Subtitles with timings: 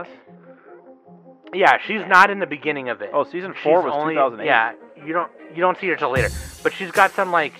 [0.00, 0.08] was?
[1.52, 3.10] Yeah, she's not in the beginning of it.
[3.12, 4.46] Oh, season She's four was only 2008.
[4.46, 4.72] yeah.
[5.04, 6.28] You don't you don't see her till later,
[6.62, 7.54] but she's got some like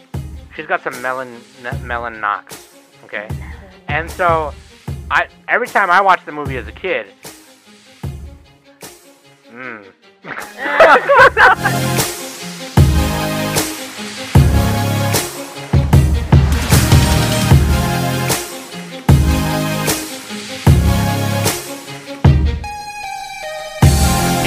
[0.55, 1.41] she's got some melon
[1.83, 2.69] melon knocks.
[3.05, 3.29] Okay,
[3.89, 4.55] and so
[5.11, 7.07] I every time I watched the movie as a kid.
[9.51, 9.87] Mm.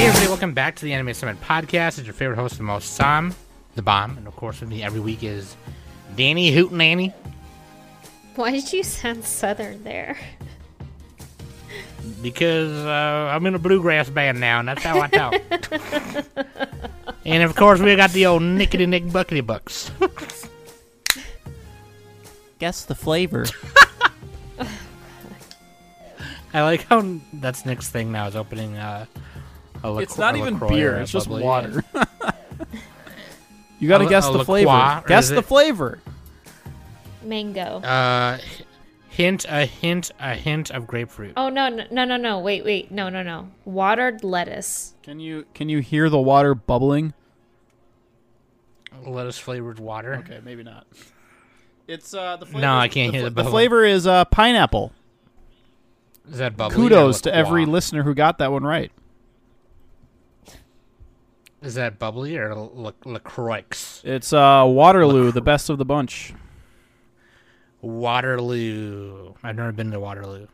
[0.03, 1.97] Hey everybody, welcome back to the Anime Summit Podcast.
[1.97, 3.33] It's your favorite host the most, Sam,
[3.75, 5.55] the bomb, and of course with me every week is
[6.17, 7.13] Danny Hootenanny.
[8.35, 10.17] Why did you sound southern there?
[12.21, 15.35] because uh, I'm in a bluegrass band now, and that's how I talk.
[17.25, 19.89] and of course, we got the old nickety nick buckety bucks.
[22.59, 23.45] Guess the flavor.
[26.53, 29.05] I like how that's Nick's thing now is opening uh,
[29.83, 30.03] a LaCroix.
[30.03, 30.95] It's not a even beer.
[30.97, 31.43] It's just bubbly.
[31.43, 31.83] water.
[33.79, 35.01] you got to guess a the LaCroix, flavor.
[35.03, 35.99] or Guess the it- flavor.
[37.23, 37.61] Mango.
[37.81, 38.37] Uh,
[39.09, 41.33] hint, a hint, a hint of grapefruit.
[41.37, 42.39] oh no, no, no, no, no!
[42.39, 43.49] Wait, wait, no, no, no!
[43.63, 44.93] Watered lettuce.
[45.03, 47.13] Can you can you hear the water bubbling?
[49.05, 50.15] Lettuce flavored water.
[50.15, 50.85] Okay, maybe not.
[51.87, 52.61] It's uh the flavor.
[52.61, 53.51] No, I can't the, hear the the bubbling.
[53.51, 54.91] flavor is uh pineapple.
[56.29, 56.75] Is that bubbly?
[56.75, 58.91] Kudos or to every listener who got that one right.
[61.63, 63.63] Is that bubbly or La- LaCroix?
[64.03, 66.33] It's uh Waterloo, the best of the bunch.
[67.81, 69.33] Waterloo.
[69.43, 70.47] I've never been to Waterloo.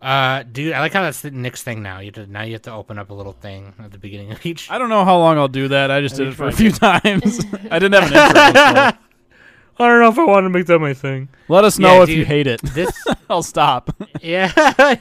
[0.00, 1.98] Uh, dude, I like how that's the Nick's thing now.
[2.00, 4.30] You have to, now you have to open up a little thing at the beginning
[4.30, 4.70] of each.
[4.70, 5.90] I don't know how long I'll do that.
[5.90, 6.58] I just That'd did it for a fun.
[6.58, 7.40] few times.
[7.70, 8.46] I didn't have an
[8.92, 9.00] intro.
[9.78, 11.28] I don't know if I want to make that my thing.
[11.48, 12.62] Let us know Yeah, if you hate it.
[12.62, 12.90] This,
[13.28, 13.90] I'll stop.
[14.22, 14.50] yeah,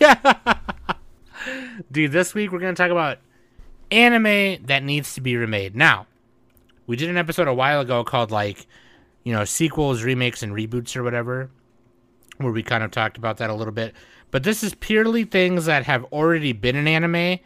[0.01, 0.55] yeah.
[1.91, 3.19] Dude, this week we're gonna talk about
[3.91, 5.75] anime that needs to be remade.
[5.75, 6.07] Now,
[6.87, 8.67] we did an episode a while ago called like,
[9.23, 11.49] you know, sequels, remakes, and reboots or whatever,
[12.37, 13.93] where we kind of talked about that a little bit.
[14.31, 17.39] But this is purely things that have already been in anime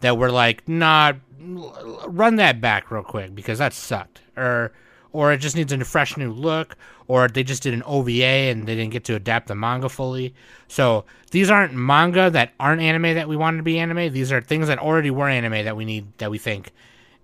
[0.00, 4.72] that were like, nah, run that back real quick because that sucked, or
[5.16, 6.76] or it just needs a fresh new look,
[7.08, 10.34] or they just did an OVA and they didn't get to adapt the manga fully.
[10.68, 14.12] So these aren't manga that aren't anime that we wanted to be anime.
[14.12, 16.70] These are things that already were anime that we need that we think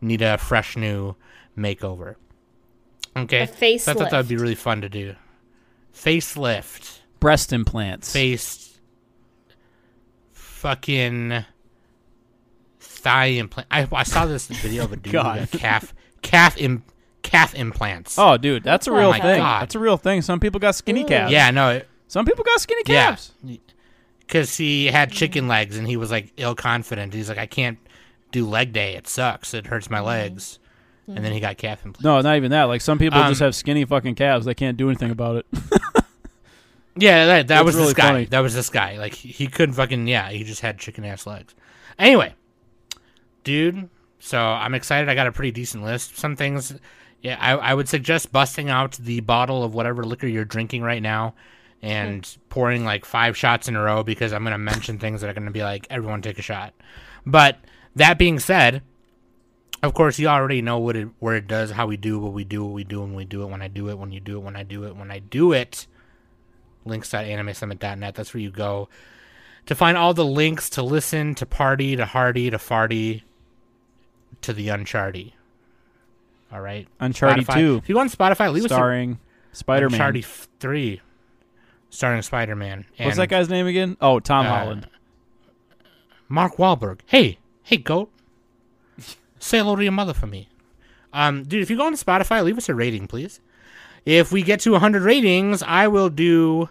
[0.01, 1.15] need a fresh new
[1.57, 2.15] makeover.
[3.15, 5.15] Okay, A So I thought that would be really fun to do.
[5.95, 8.11] Facelift, Breast implants.
[8.11, 8.81] face,
[10.33, 11.45] fucking
[12.81, 13.69] thigh implant.
[13.71, 16.85] I, I saw this video of a dude with a calf calf Im,
[17.23, 18.19] calf implants.
[18.19, 19.39] Oh, dude, that's a Oh real my thing.
[19.39, 19.63] God.
[19.63, 20.23] That's a real thing.
[20.23, 21.07] Some people got skinny Ooh.
[21.07, 21.33] calves.
[21.33, 23.33] yeah, no, it- Some people got skinny yeah, calves.
[24.21, 27.15] because he had chicken legs and he was like ill confident.
[27.15, 27.79] He's like, I can't
[28.31, 28.95] do leg day.
[28.97, 29.55] It sucks.
[29.55, 30.59] It hurts my legs.
[31.09, 32.05] And then he got calf implants.
[32.05, 32.65] No, not even that.
[32.65, 34.47] Like some people Um, just have skinny fucking calves.
[34.47, 35.47] They can't do anything about it.
[36.95, 38.03] Yeah, that, that was really this guy.
[38.09, 38.25] funny.
[38.27, 38.99] That was this guy.
[38.99, 40.29] Like he, he couldn't fucking yeah.
[40.31, 41.55] He just had chicken ass legs.
[41.99, 42.35] Anyway,
[43.45, 43.89] dude.
[44.19, 45.09] So I'm excited.
[45.09, 46.19] I got a pretty decent list.
[46.19, 46.75] Some things,
[47.23, 47.37] yeah.
[47.41, 51.35] I, I would suggest busting out the bottle of whatever liquor you're drinking right now,
[51.81, 55.35] and pouring like five shots in a row because I'm gonna mention things that are
[55.35, 56.75] gonna be like everyone take a shot.
[57.25, 57.59] But
[57.97, 58.83] that being said,
[59.83, 62.45] of course you already know what it where it does, how we do what we
[62.45, 64.39] do, what we do when we do it, when I do it, when you do
[64.39, 65.87] it, when I do it, when I do it
[66.85, 68.15] links.animesummit.net.
[68.15, 68.89] That's where you go
[69.67, 73.23] to find all the links to listen, to party, to hardy, to farty,
[74.41, 75.33] to the uncharty.
[76.53, 76.87] All right.
[77.01, 77.55] Uncharted Spotify.
[77.55, 79.19] 2, If you go on Spotify, leave us a starring
[79.51, 79.95] us Spider Man.
[79.95, 81.01] Uncharted f- 3,
[81.91, 82.85] starring Spider Man.
[82.99, 83.97] What's that guy's name again?
[84.01, 84.89] Oh, Tom uh, Holland.
[86.29, 87.01] Mark Wahlberg.
[87.07, 88.11] Hey, hey, goat.
[89.39, 90.49] Say hello to your mother for me.
[91.13, 93.41] Um, dude, if you go on Spotify, leave us a rating, please.
[94.05, 96.69] If we get to 100 ratings, I will do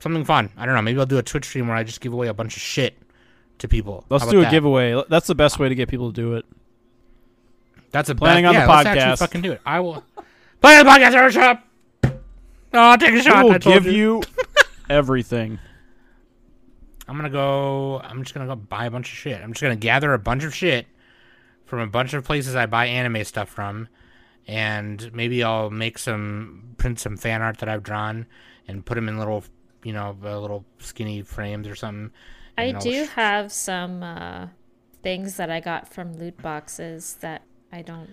[0.00, 0.50] something fun.
[0.56, 0.82] I don't know.
[0.82, 2.96] Maybe I'll do a Twitch stream where I just give away a bunch of shit
[3.58, 4.04] to people.
[4.08, 4.50] Let's do a that?
[4.50, 5.02] giveaway.
[5.08, 6.44] That's the best way to get people to do it.
[7.92, 8.48] That's a Planning bet.
[8.48, 9.18] on the yeah, let's podcast.
[9.18, 9.60] fucking do it.
[9.64, 10.02] I will.
[10.60, 11.68] Play on the podcast, Eric Shop.
[12.74, 13.44] Oh, take a shot.
[13.44, 14.22] We I will give you
[14.90, 15.58] everything.
[17.06, 18.00] I'm gonna go.
[18.00, 19.40] I'm just gonna go buy a bunch of shit.
[19.42, 20.86] I'm just gonna gather a bunch of shit
[21.66, 23.88] from a bunch of places I buy anime stuff from,
[24.46, 28.26] and maybe I'll make some print some fan art that I've drawn
[28.68, 29.44] and put them in little,
[29.84, 32.10] you know, uh, little skinny frames or something.
[32.56, 34.46] I do sh- have some uh,
[35.02, 37.42] things that I got from loot boxes that
[37.72, 38.10] I don't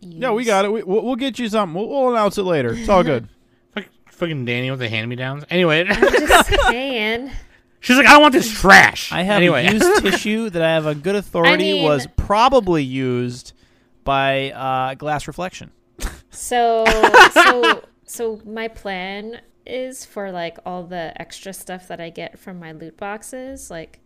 [0.00, 0.14] use.
[0.14, 0.72] Yeah, we got it.
[0.72, 1.74] We, we'll, we'll get you something.
[1.74, 2.72] We'll, we'll announce it later.
[2.74, 3.28] It's all good.
[3.74, 5.44] Fuck- fucking Danny with the hand me downs.
[5.50, 7.30] Anyway, I'm just saying.
[7.80, 9.12] She's like, I don't want this trash.
[9.12, 9.70] I have anyway.
[9.70, 13.52] used tissue that I have on good authority mean- was probably used
[14.04, 15.70] by uh, glass reflection.
[16.30, 16.84] So
[17.32, 22.58] so so my plan is for like all the extra stuff that I get from
[22.58, 24.00] my loot boxes, like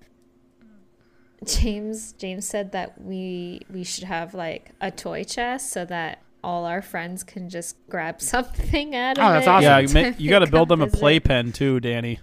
[1.45, 6.65] James James said that we we should have like a toy chest so that all
[6.65, 9.51] our friends can just grab something out of Oh, that's it.
[9.51, 9.63] awesome.
[9.65, 10.99] Yeah, to you, you got to build them a visit.
[11.01, 12.21] playpen too, Danny.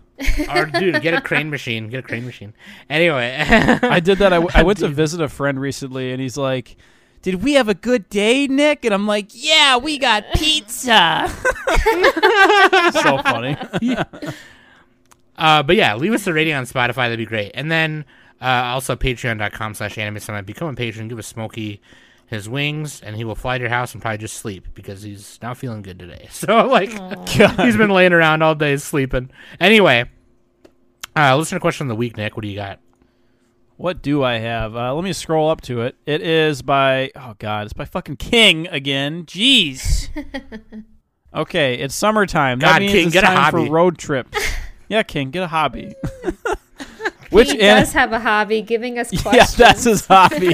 [0.53, 1.89] or dude, get a crane machine.
[1.89, 2.53] Get a crane machine.
[2.89, 3.35] Anyway,
[3.83, 4.31] I did that.
[4.31, 6.77] I, w- I went to visit a friend recently, and he's like,
[7.23, 11.27] "Did we have a good day, Nick?" And I'm like, "Yeah, we got pizza."
[12.93, 13.57] so funny.
[15.37, 16.95] uh, but yeah, leave us a rating on Spotify.
[17.07, 17.51] That'd be great.
[17.55, 18.05] And then
[18.43, 20.45] uh, also patreon.com slash anime summit.
[20.45, 21.07] Become a patron.
[21.07, 21.81] Give a Smokey
[22.27, 25.39] his wings, and he will fly to your house and probably just sleep because he's
[25.41, 26.27] not feeling good today.
[26.31, 26.89] So like,
[27.29, 29.29] he's been laying around all day sleeping.
[29.59, 30.09] Anyway,
[31.15, 32.35] uh, to question of the week, Nick.
[32.35, 32.79] What do you got?
[33.77, 34.75] What do I have?
[34.75, 35.95] Uh, let me scroll up to it.
[36.05, 39.25] It is by oh god, it's by fucking King again.
[39.25, 40.09] Jeez.
[41.35, 42.59] okay, it's summertime.
[42.59, 43.65] God, that means King, it's get a time hobby.
[43.67, 44.37] for road trips.
[44.89, 45.95] yeah, King, get a hobby.
[47.33, 49.35] Which he an- does have a hobby, giving us questions.
[49.59, 50.53] yeah, that's his hobby.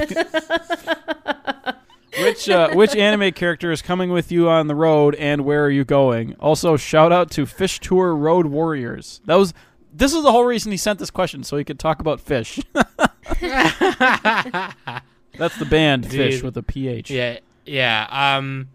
[2.18, 5.70] which uh, which anime character is coming with you on the road, and where are
[5.70, 6.34] you going?
[6.40, 9.20] Also, shout out to Phish Tour Road Warriors.
[9.26, 9.54] That was
[9.92, 12.60] this is the whole reason he sent this question, so he could talk about fish.
[15.38, 17.10] That's the band Phish with a PH.
[17.10, 18.36] Yeah, yeah.
[18.36, 18.68] Um,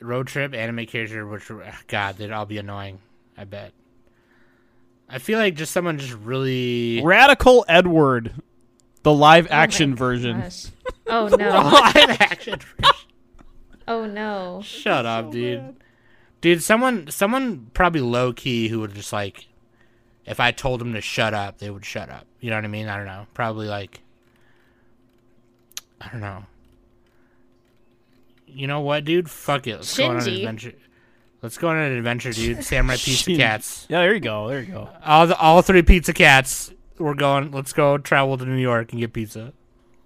[0.00, 1.50] road trip anime character, which
[1.86, 3.00] God, they'd all be annoying.
[3.36, 3.72] I bet.
[5.10, 8.32] I feel like just someone just really Radical Edward,
[9.02, 10.40] the live Oh action version.
[10.40, 10.66] gosh.
[11.06, 11.48] Oh no.
[11.48, 12.60] live action.
[13.88, 14.60] Oh no.
[14.62, 15.76] Shut up, dude.
[16.40, 19.46] Dude, someone, someone probably low key who would just like,
[20.24, 22.26] if I told them to shut up, they would shut up.
[22.40, 22.88] You know what I mean?
[22.88, 23.26] I don't know.
[23.34, 24.00] Probably like,
[26.00, 26.44] I don't know.
[28.46, 29.28] You know what, dude?
[29.30, 29.76] Fuck it.
[29.76, 30.72] Let's go on an adventure.
[31.42, 32.62] Let's go on an adventure, dude.
[32.64, 33.86] Samurai Pizza Cats.
[33.88, 34.48] Yeah, there you go.
[34.48, 34.88] There you go.
[35.04, 36.72] All the all three pizza cats.
[36.98, 37.50] We're going.
[37.50, 39.52] Let's go travel to New York and get pizza.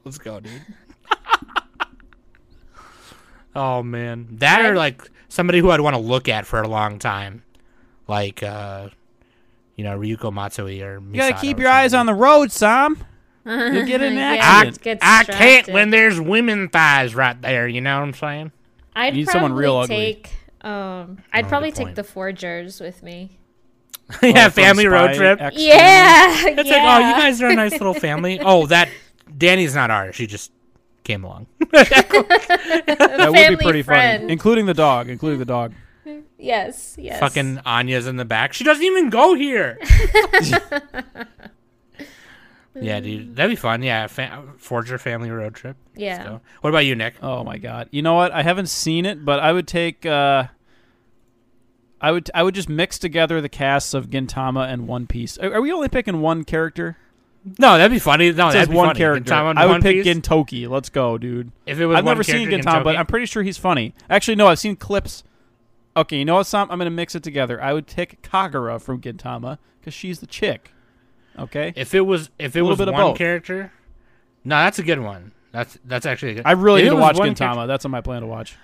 [0.04, 0.52] Let's go, dude.
[3.56, 6.98] oh man, that or like somebody who I'd want to look at for a long
[7.00, 7.42] time,
[8.06, 8.90] like uh,
[9.76, 12.98] you know Ryuko Matoi or You gotta keep your eyes on the road, Sam.
[13.46, 14.30] You'll get in an Yeah.
[14.30, 14.82] I, accident.
[14.82, 17.66] Get I can't when there's women thighs right there.
[17.68, 18.52] You know what I'm saying?
[18.96, 20.22] I'd need someone real ugly.
[20.64, 23.38] Take um I'd Oh, probably take the Forgers with me.
[24.22, 25.40] yeah, Oh, family road trip.
[25.40, 26.34] X Yeah.
[26.48, 28.38] It's like, oh, you guys are a nice little family.
[28.40, 28.88] Oh, that
[29.36, 30.14] Danny's not ours.
[30.16, 30.52] She just
[31.04, 31.46] came along.
[31.72, 34.22] That would be pretty friend.
[34.22, 35.08] funny, including the dog.
[35.08, 35.72] Including the dog.
[36.38, 37.18] Yes, yes.
[37.20, 38.52] Fucking Anya's in the back.
[38.52, 39.78] She doesn't even go here.
[42.74, 43.82] yeah, dude, that'd be fun.
[43.82, 45.76] Yeah, fa- Forger family road trip.
[45.94, 46.38] Yeah.
[46.60, 47.14] What about you, Nick?
[47.22, 47.88] Oh my god.
[47.92, 48.32] You know what?
[48.32, 50.44] I haven't seen it, but I would take uh
[52.04, 55.38] I would I would just mix together the casts of Gintama and One Piece.
[55.38, 56.96] Are, are we only picking one character?
[57.58, 58.26] No, that'd be funny.
[58.32, 58.98] No, It that'd says be one funny.
[58.98, 59.30] character.
[59.32, 60.14] Gintama I would pick Piece.
[60.16, 60.68] Gintoki.
[60.68, 61.52] Let's go, dude.
[61.66, 63.94] If it was I've never seen Gintama, but I'm pretty sure he's funny.
[64.10, 65.24] Actually, no, I've seen clips.
[65.96, 66.68] Okay, you know what, Sam?
[66.70, 67.62] I'm gonna mix it together.
[67.62, 70.72] I would pick Kagura from Gintama because she's the chick.
[71.38, 73.72] Okay, If it was, if it was bit one character,
[74.44, 75.32] no, that's a good one.
[75.52, 76.42] That's that's actually a good.
[76.46, 77.36] I really If need to watch Gintama.
[77.38, 78.56] character- That's on my plan to watch.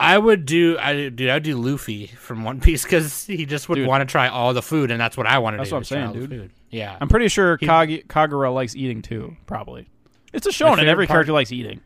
[0.00, 3.76] I would do, I dude, I'd do Luffy from One Piece because he just would
[3.76, 3.88] Dude.
[3.88, 5.74] want to try all the food, and that's what I wanted That's to do.
[5.74, 6.30] what I'm saying, dude.
[6.30, 6.50] Food.
[6.70, 9.36] Yeah, I'm pretty sure He- Kagi- Kagura likes eating too.
[9.46, 9.88] Probably.
[10.32, 11.80] It's a show, and every part- character likes eating.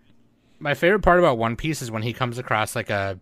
[0.59, 3.19] my favorite part about One Piece is when he comes across like a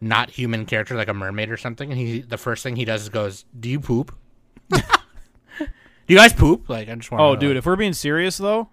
[0.00, 3.02] not human character, like a mermaid or something, and he the first thing he does
[3.02, 4.14] is goes, "Do you poop?
[4.70, 7.22] Do you guys poop?" Like I just want.
[7.22, 8.68] Oh, dude, if we're being serious though,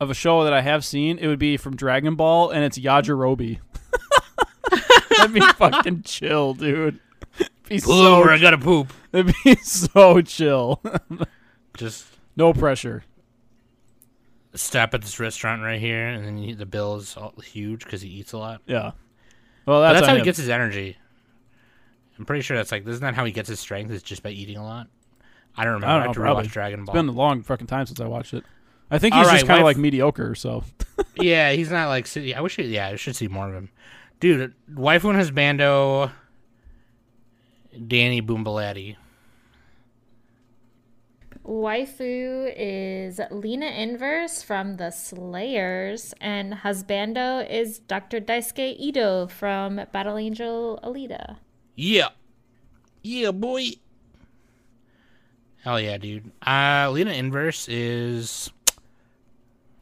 [0.00, 2.78] of a show that I have seen, it would be from Dragon Ball, and it's
[2.78, 3.58] Yajirobe.
[5.16, 7.00] That'd be fucking chill, dude.
[7.68, 8.92] Be so, I gotta poop.
[9.12, 10.82] it'd be so chill.
[11.76, 12.06] Just
[12.36, 13.04] no pressure.
[14.54, 18.02] stop at this restaurant right here, and then you, the bill is all huge because
[18.02, 18.60] he eats a lot.
[18.66, 18.92] Yeah.
[19.66, 20.96] Well, that's, that's how he gets his energy.
[22.18, 23.90] I'm pretty sure that's like this isn't how he gets his strength?
[23.90, 24.88] It's just by eating a lot.
[25.56, 25.86] I don't remember.
[25.86, 26.44] I I, don't have to know, probably.
[26.44, 26.94] rewatch Dragon It's Ball.
[26.94, 28.44] been a long fucking time since I watched it.
[28.90, 30.34] I think he's just kind of like mediocre.
[30.34, 30.64] So
[31.16, 32.06] yeah, he's not like.
[32.16, 32.56] I wish.
[32.56, 33.70] He, yeah, I should see more of him,
[34.24, 34.54] dude.
[34.72, 36.10] Waifu and his bando.
[37.86, 38.96] Danny Boombalatti.
[41.44, 48.18] Waifu is Lina Inverse from the Slayers, and husbando is Dr.
[48.18, 51.36] Daisuke Ido from Battle Angel Alita.
[51.76, 52.08] Yeah,
[53.02, 53.72] yeah, boy.
[55.64, 56.32] Hell yeah, dude.
[56.46, 58.50] Uh, Lina Inverse is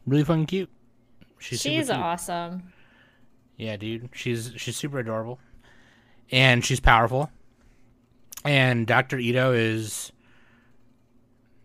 [0.05, 0.69] really fucking cute.
[1.39, 1.97] She's, She's cute.
[1.97, 2.72] awesome.
[3.57, 4.09] Yeah, dude.
[4.13, 5.39] She's she's super adorable,
[6.31, 7.29] and she's powerful.
[8.45, 10.11] And Doctor Ido is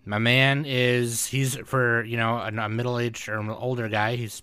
[0.05, 0.65] my man.
[0.67, 4.17] Is he's for you know a, a middle aged or older guy?
[4.17, 4.43] He's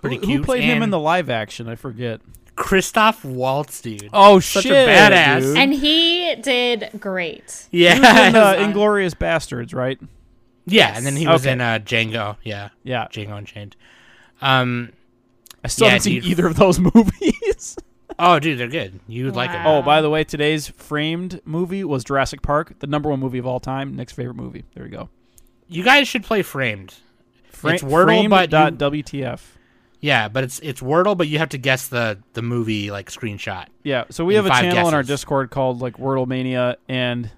[0.00, 0.38] pretty who, cute.
[0.40, 1.68] who played him in the live action?
[1.68, 2.20] I forget.
[2.54, 4.10] Christoph Waltz, dude?
[4.12, 4.64] Oh shit.
[4.64, 5.40] Such a badass.
[5.40, 5.56] dude.
[5.56, 7.66] And he did great.
[7.70, 9.98] yeah, He was in uh, Inglourious Basterds, right?
[10.66, 11.52] yeah, and then he was Okay.
[11.52, 12.36] in uh, Django.
[12.44, 13.08] Yeah, Yeah.
[13.08, 13.74] Django Unchained.
[14.42, 14.92] Um.
[15.64, 17.76] I still Yeah, haven't seen either of those movies.
[18.18, 19.00] Oh, dude, they're good.
[19.08, 19.66] You would like them.
[19.66, 23.46] Oh, by the way, today's framed movie was Jurassic Park, the number one movie of
[23.46, 23.96] all time.
[23.96, 24.64] Next favorite movie.
[24.74, 25.08] There we go.
[25.68, 26.94] You guys should play Framed.
[27.50, 29.40] Fra- It's Wordle, framed but dot you- WTF.
[30.00, 33.66] Yeah, but it's it's Wordle, but you have to guess the the movie like screenshot.
[33.84, 35.04] Yeah, so we have a channel in our.
[35.04, 37.30] Discord called like Wordle Mania, and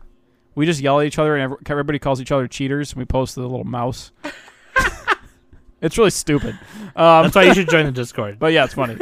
[0.54, 3.34] we just yell at each other, and everybody calls each other cheaters, and we post
[3.34, 4.12] the little mouse.
[5.84, 6.58] It's really stupid.
[6.96, 8.38] Um, That's why you should join the Discord.
[8.40, 8.96] But yeah, it's funny.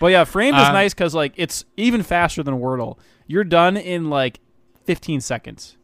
[0.00, 2.98] but yeah, framed is Um, nice because like it's even faster than Wordle.
[3.26, 4.40] You're done in like
[4.84, 5.76] 15 seconds.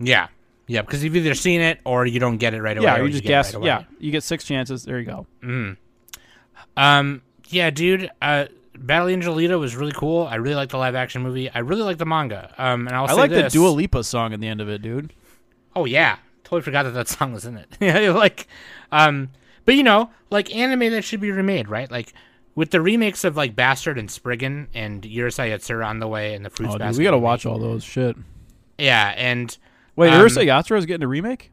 [0.00, 0.28] Yeah,
[0.68, 2.84] yeah, because you've either seen it or you don't get it right away.
[2.86, 3.46] yeah, or you just get it guess.
[3.54, 3.66] right away.
[3.66, 4.84] yeah, you get six chances.
[4.84, 5.26] There you go.
[5.42, 5.76] Mm.
[6.76, 7.22] Um.
[7.48, 8.10] Yeah, dude.
[8.20, 10.26] Uh, Battle Angel Alita was really cool.
[10.26, 11.50] I really like the live action movie.
[11.50, 12.54] I really like the manga.
[12.58, 13.52] Um, and I'll I say like this.
[13.52, 15.12] the Dua Lipa song at the end of it, dude.
[15.74, 17.68] Oh yeah, totally forgot that that song was in it.
[17.80, 18.46] Yeah, like,
[18.92, 19.30] um,
[19.68, 21.90] but you know, like anime that should be remade, right?
[21.90, 22.14] Like
[22.54, 26.42] with the remakes of like Bastard and Spriggan and Urusei Yatsura on the way and
[26.42, 28.16] the Fruits Oh, dude, we gotta watch all those shit.
[28.78, 29.54] Yeah, and
[29.94, 31.50] Wait, Um, Urusei Yatsura is getting a remake.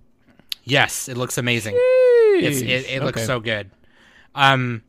[0.63, 1.75] yes, it looks amazing.
[1.77, 3.25] It's, it it looks Okay.
[3.27, 3.69] so good.
[4.34, 4.81] Um,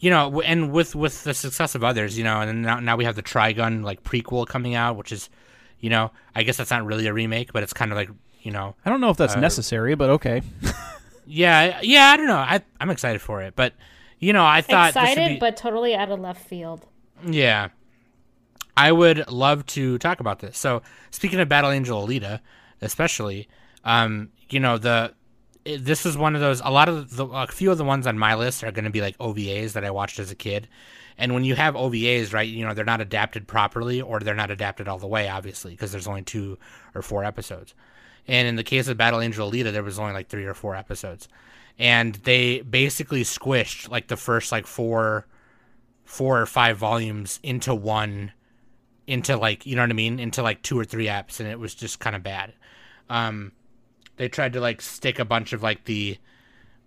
[0.00, 3.04] you know, and with with the success of others, you know, and now now we
[3.04, 5.30] have the Trigun like prequel coming out, which is,
[5.78, 8.10] you know, I guess that's not really a remake, but it's kind of like
[8.42, 10.42] you know, I don't know if that's Uh, necessary, but okay.
[11.30, 13.74] yeah, yeah, I don't know, I I'm excited for it, but
[14.18, 16.86] you know, I thought Excited, be, but totally out of left field.
[17.26, 17.68] Yeah.
[18.76, 20.56] I would love to talk about this.
[20.56, 22.40] So, speaking of Battle Angel Alita,
[22.80, 23.48] especially,
[23.84, 25.14] um, you know, the
[25.64, 28.18] this is one of those a lot of the a few of the ones on
[28.18, 30.68] my list are going to be like OVAs that I watched as a kid.
[31.18, 34.50] And when you have OVAs, right, you know, they're not adapted properly or they're not
[34.50, 36.56] adapted all the way obviously because there's only 2
[36.94, 37.74] or 4 episodes.
[38.28, 40.76] And in the case of Battle Angel Alita, there was only like 3 or 4
[40.76, 41.28] episodes.
[41.78, 45.26] And they basically squished like the first like 4
[46.10, 48.32] four or five volumes into one
[49.06, 51.60] into like you know what I mean into like two or three apps and it
[51.60, 52.52] was just kind of bad.
[53.08, 53.52] Um
[54.16, 56.18] they tried to like stick a bunch of like the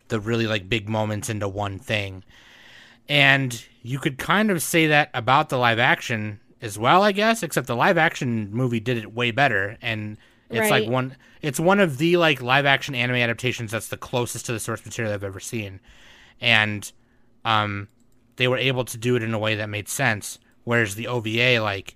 [0.09, 2.25] the really like big moments into one thing.
[3.07, 7.43] And you could kind of say that about the live action as well, I guess,
[7.43, 10.17] except the live action movie did it way better and
[10.61, 14.45] it's like one it's one of the like live action anime adaptations that's the closest
[14.47, 15.79] to the source material I've ever seen.
[16.41, 16.91] And
[17.45, 17.87] um
[18.35, 21.59] they were able to do it in a way that made sense, whereas the OVA
[21.61, 21.95] like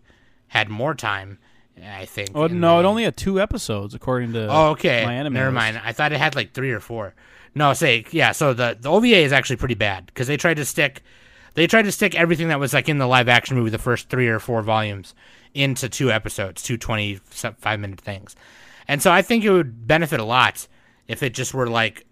[0.50, 1.40] had more time.
[1.86, 2.32] I think.
[2.34, 4.48] Oh in no, it only had two episodes according to.
[4.50, 5.06] Oh, okay.
[5.06, 5.56] my anime Never list.
[5.56, 5.82] mind.
[5.84, 7.14] I thought it had like three or four.
[7.54, 8.32] No, say yeah.
[8.32, 11.04] So the the OVA is actually pretty bad because they tried to stick,
[11.54, 14.10] they tried to stick everything that was like in the live action movie, the first
[14.10, 15.14] three or four volumes,
[15.54, 18.36] into two episodes, two 25 minute things,
[18.88, 20.68] and so I think it would benefit a lot
[21.08, 22.06] if it just were like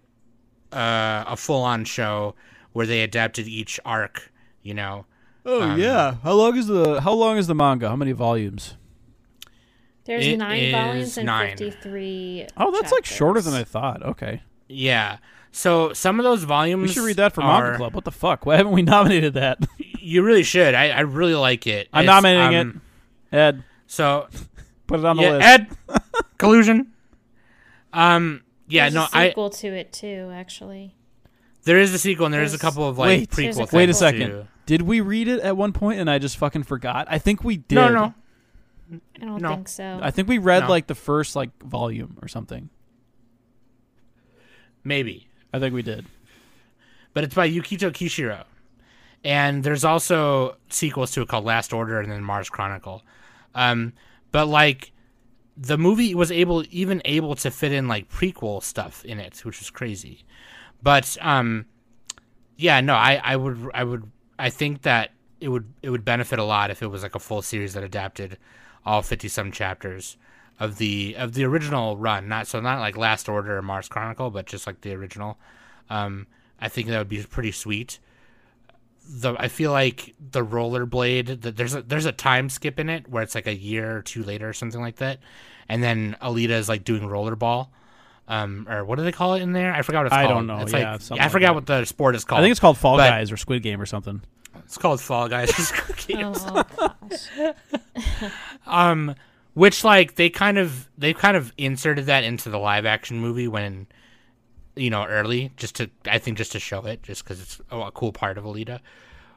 [0.74, 2.36] uh, a full on show
[2.74, 4.32] where they adapted each arc.
[4.62, 5.06] You know,
[5.46, 6.16] Oh Um, yeah.
[6.24, 7.88] How long is the How long is the manga?
[7.90, 8.76] How many volumes?
[10.06, 11.58] There's It nine volumes and nine.
[11.58, 12.48] 53.
[12.58, 14.04] Oh, that's like shorter than I thought.
[14.04, 14.42] Okay.
[14.68, 15.18] yeah.
[15.52, 17.94] So some of those volumes We should read that for are, Manga Club.
[17.94, 18.46] What the fuck?
[18.46, 19.60] Why haven't we nominated that?
[19.78, 20.76] You really should.
[20.76, 21.88] I, I really like it.
[21.94, 22.76] I'm It's, nominating um, it.
[23.36, 24.28] Ed, So
[24.88, 25.48] put it on the yeah, list.
[25.48, 25.68] Ed,
[26.38, 26.92] collusion.
[27.94, 30.96] Um, yeah, There's no, a I sequel to it too, actually.
[31.64, 33.32] there is a sequel and there is a couple of like Wait.
[33.32, 33.64] There's a prequel.
[33.66, 33.78] couple.
[33.78, 34.30] Wait a second.
[34.30, 34.48] too.
[34.66, 37.08] Did we read it at one point and I just fucking forgot?
[37.10, 37.76] I think we did.
[37.76, 38.14] No, no,
[39.22, 39.50] I don't No.
[39.50, 40.00] think so.
[40.02, 40.70] I think we read No.
[40.70, 42.70] like the first like volume or something.
[44.84, 46.06] maybe, I think we did.
[47.14, 48.44] but it's by Yukito Kishiro,
[49.24, 53.04] and there's also sequels to it called Last Order and then Mars Chronicle.
[53.56, 53.94] Um,
[54.32, 54.92] but like
[55.58, 59.60] the movie was able even able to fit in like prequel stuff in it, which
[59.60, 60.26] was crazy.
[60.84, 61.66] But um,
[62.58, 66.40] yeah, no, I, I would I would I think that it would it would benefit
[66.40, 68.38] a lot if it was like a full series that adapted
[68.86, 70.18] all fifty some chapters
[70.60, 72.28] of the of the original run.
[72.28, 75.38] Not so not like Last Order or Mars Chronicle, but just like the original.
[75.90, 76.28] Um,
[76.60, 78.00] I think that would be pretty sweet.
[79.08, 83.08] The I feel like the rollerblade that there's a there's a time skip in it
[83.10, 85.20] where it's like a year or two later or something like that,
[85.70, 87.68] and then Alita is like doing rollerball,
[88.28, 89.74] um, or what do they call it in there?
[89.74, 90.36] I forgot what it's I called.
[90.36, 90.60] don't know.
[90.64, 91.56] It's Yeah, like something I like forgot that.
[91.56, 92.40] what the sport is called.
[92.40, 94.22] I think it's called Fall But- Guys or Squid Game or something.
[94.58, 95.52] it's called Fall Guys.
[96.14, 97.28] Oh, gosh.
[98.68, 99.16] um,
[99.54, 103.48] which like they kind of they kind of inserted that into the live action movie
[103.48, 103.88] when,
[104.76, 107.92] you know, early just to I think just to show it, just because it's a,
[107.92, 108.80] cool part of Alita,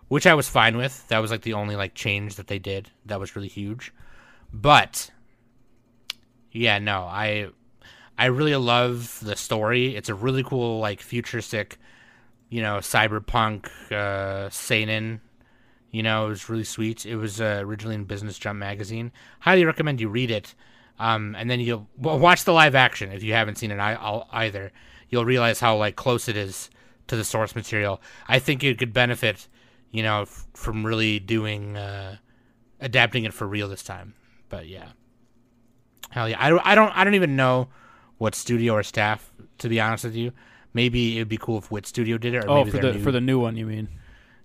[0.09, 1.07] which I was fine with.
[1.09, 3.93] That was like the only like change that they did that was really huge,
[4.53, 5.11] but
[6.53, 7.49] yeah, no, I
[8.17, 9.97] I really love the story.
[9.97, 11.79] It's a really cool like futuristic,
[12.49, 15.21] you know, cyberpunk uh, seinen
[15.91, 17.07] you know, it was really sweet.
[17.07, 19.11] It was uh, originally in Business Jump magazine.
[19.41, 20.55] Highly recommend you read it.
[20.99, 23.95] Um, and then you'll well, watch the live action if you haven't seen it I,
[23.95, 24.73] I'll, either.
[25.11, 26.71] You'll realize how like close it is
[27.07, 28.01] to the source material.
[28.29, 29.49] I think it could benefit,
[29.91, 32.17] you know, f- from really doing uh,
[32.81, 34.15] adapting it for real this time.
[34.49, 34.89] But yeah,
[36.11, 36.37] hell yeah.
[36.39, 36.67] I don't.
[36.67, 36.91] I don't.
[36.97, 37.69] I don't even know
[38.19, 39.33] what studio or staff.
[39.59, 40.33] To be honest with you,
[40.73, 42.45] maybe it'd be cool if Wit Studio did it.
[42.45, 43.89] Or Oh, maybe for the new- for the new one, you mean?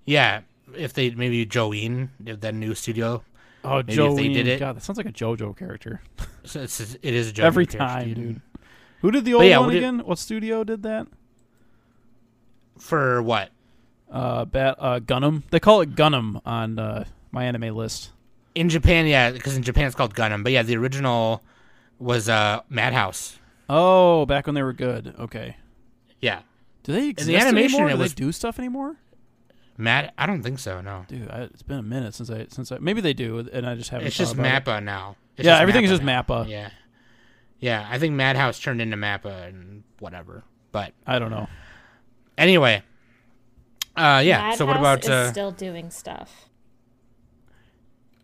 [0.05, 0.41] yeah,
[0.75, 3.23] if they maybe Joeen, if that new studio,
[3.65, 6.01] Oh, Maybe if they did it- God, that sounds like a JoJo character.
[6.43, 8.41] so it's, it is a Joeen Every time, dude.
[9.03, 9.99] Who did the old yeah, one did- again?
[9.99, 11.07] What studio did that?
[12.79, 13.51] For what?
[14.11, 15.43] Uh, Bat uh, Gunnm.
[15.51, 18.11] They call it Gunnm on uh, my anime list.
[18.55, 20.43] In Japan, yeah, because in Japan it's called Gundam.
[20.43, 21.43] But yeah, the original
[21.99, 23.39] was uh Madhouse.
[23.69, 25.15] Oh, back when they were good.
[25.19, 25.57] Okay.
[26.21, 26.41] Yeah,
[26.83, 27.89] Do they exist the animation, anymore?
[27.89, 28.95] it Do was- they do stuff anymore?
[29.77, 30.11] Mad.
[30.17, 30.79] I don't think so.
[30.81, 33.65] No, Dude, I, it's been a minute since I since I maybe they do, and
[33.67, 34.07] I just haven't.
[34.07, 34.63] it's just about it.
[34.65, 35.15] Mappa now.
[35.35, 36.21] It's Yeah, everything is just now.
[36.21, 36.47] Mappa.
[36.47, 36.69] Yeah,
[37.63, 37.87] yeah.
[37.89, 40.43] I think Madhouse turned into Mappa and whatever.
[40.71, 41.47] But I don't know.
[42.37, 42.83] anyway,
[43.95, 44.53] uh, yeah.
[44.55, 46.49] so what Madhouse about uh, still doing stuff?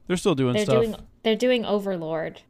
[0.08, 0.84] They're still doing They're stuff.
[0.84, 2.42] doing they're doing Overlord,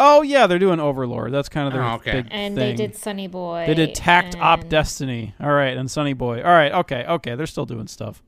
[0.00, 1.32] Oh yeah, they're doing Overlord.
[1.32, 2.12] That's kind of their Oh, okay.
[2.22, 2.76] big and thing.
[2.76, 3.64] they did Sunny Boy.
[3.66, 5.34] They did Takt Op Destiny.
[5.40, 6.38] All right, and Sunny Boy.
[6.42, 7.34] All right, okay, okay.
[7.34, 8.22] They're still doing stuff.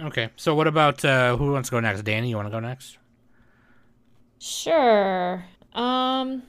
[0.00, 0.30] okay?
[0.36, 2.02] So what about uh, who wants to go next?
[2.02, 2.96] Danny, you want to go next?
[4.38, 5.44] Sure.
[5.74, 6.42] Um,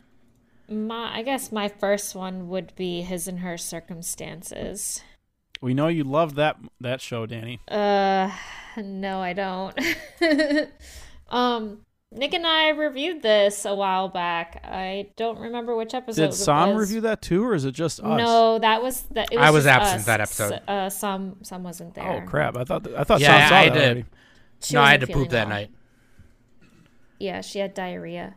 [0.73, 5.01] my I guess my first one would be His and Her Circumstances.
[5.62, 7.59] We know you love that that show, Danny.
[7.67, 8.29] Uh,
[8.77, 9.79] no, I don't.
[11.29, 11.79] um,
[12.12, 14.62] Nick and I reviewed this a while back.
[14.65, 16.21] I don't remember which episode.
[16.21, 18.17] Did it Sam review that too, or is it just us?
[18.17, 19.29] No, that was that.
[19.38, 20.05] I was absent us.
[20.05, 20.53] that episode.
[20.53, 22.23] S- Uh, some some wasn't there.
[22.23, 22.57] Oh crap!
[22.57, 23.83] I thought I thought Yeah, Sam saw I that did.
[23.83, 24.05] already.
[24.62, 25.71] She no, I had to feeling poop that night.
[27.19, 28.36] Yeah, she had diarrhea.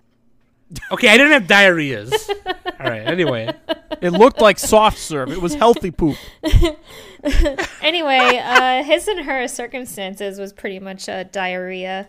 [0.90, 2.12] Okay, I didn't have diarrheas.
[2.81, 3.02] All right.
[3.07, 3.52] Anyway,
[4.02, 5.31] It looked like soft serve.
[5.31, 6.16] It was healthy poop.
[7.83, 12.09] Anyway, uh, his and her circumstances was pretty much uh, diarrhea.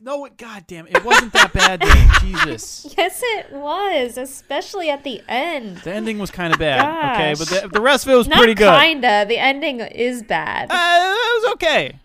[0.00, 1.80] No, it, God damn, it wasn't that bad.
[1.80, 2.08] Danny.
[2.20, 5.78] Jesus, Yes, it was, especially at the end.
[5.78, 7.14] the ending was kind of bad.
[7.14, 8.72] Okay, but the, the rest of it was Not pretty good.
[8.78, 9.24] kinda.
[9.28, 10.70] The ending is bad.
[10.70, 10.74] Uh,
[11.16, 11.98] it was okay.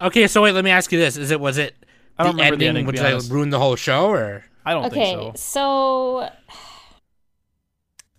[0.00, 0.26] okay.
[0.26, 1.74] So wait, let me ask you this: Is it was it
[2.18, 3.30] I don't the remember the ending, ending, to which be like honest.
[3.30, 6.20] ruined the whole show, or I don't okay, think so.
[6.22, 6.30] so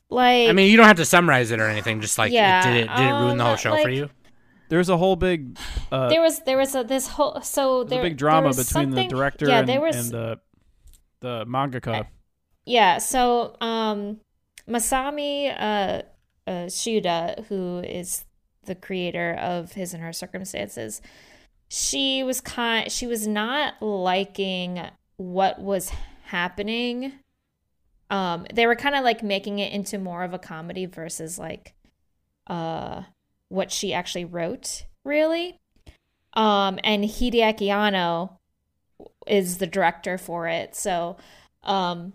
[0.10, 2.02] like I mean, you don't have to summarize it or anything.
[2.02, 3.94] Just like Yeah, it, did it did it ruin the um, whole show for like-
[3.94, 4.10] you?
[4.68, 5.60] There's a whole big,
[5.92, 8.58] uh, there was there was a this whole so there's there a big drama was
[8.58, 10.40] between the director yeah and, there was and the
[11.20, 12.08] the mangaka.
[12.66, 14.22] Yeah, so um
[14.68, 16.02] Masami uh,
[16.48, 18.26] uh Tsuda, who is
[18.66, 21.00] the creator of His and Her Circumstances,
[21.68, 24.82] she was kind she was not liking
[25.18, 25.92] what was
[26.26, 27.14] happening.
[28.10, 31.74] Um they were kind of like making it into more of a comedy versus like
[32.48, 33.04] uh
[33.50, 35.60] what she actually wrote, really.
[36.34, 38.40] Um and Hideaki Anno
[39.28, 40.76] is the director for it.
[40.76, 41.18] So
[41.64, 42.14] um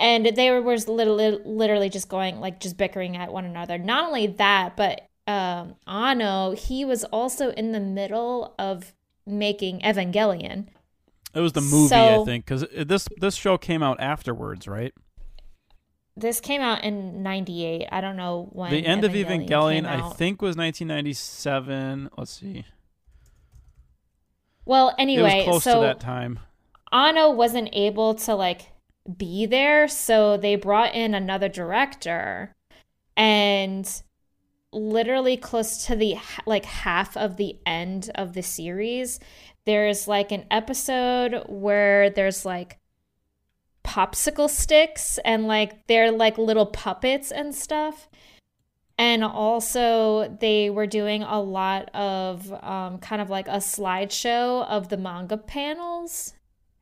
[0.00, 4.06] and they were was literally, literally just going like just bickering at one another not
[4.06, 8.94] only that but um Anno he was also in the middle of
[9.26, 10.66] making evangelion
[11.34, 14.92] It was the movie, I think, because this this show came out afterwards, right?
[16.16, 20.10] this came out in 98 i don't know when the end of evangelion, Evangelion, I
[20.10, 22.10] think, was 1997.
[22.16, 22.66] Let's see.
[24.64, 26.40] well it anyway was close so to that time.
[26.92, 28.72] Anno wasn't able to like
[29.16, 32.54] be there, so they brought in another director,
[33.16, 34.02] and
[34.72, 36.16] literally close to the
[36.46, 39.20] like half of the end of the series,
[39.66, 42.78] there's like an episode where there's like
[43.84, 48.08] popsicle sticks and like they're like little puppets and stuff.
[48.98, 54.90] And also, they were doing a lot of um, kind of like a slideshow of
[54.90, 56.34] the manga panels.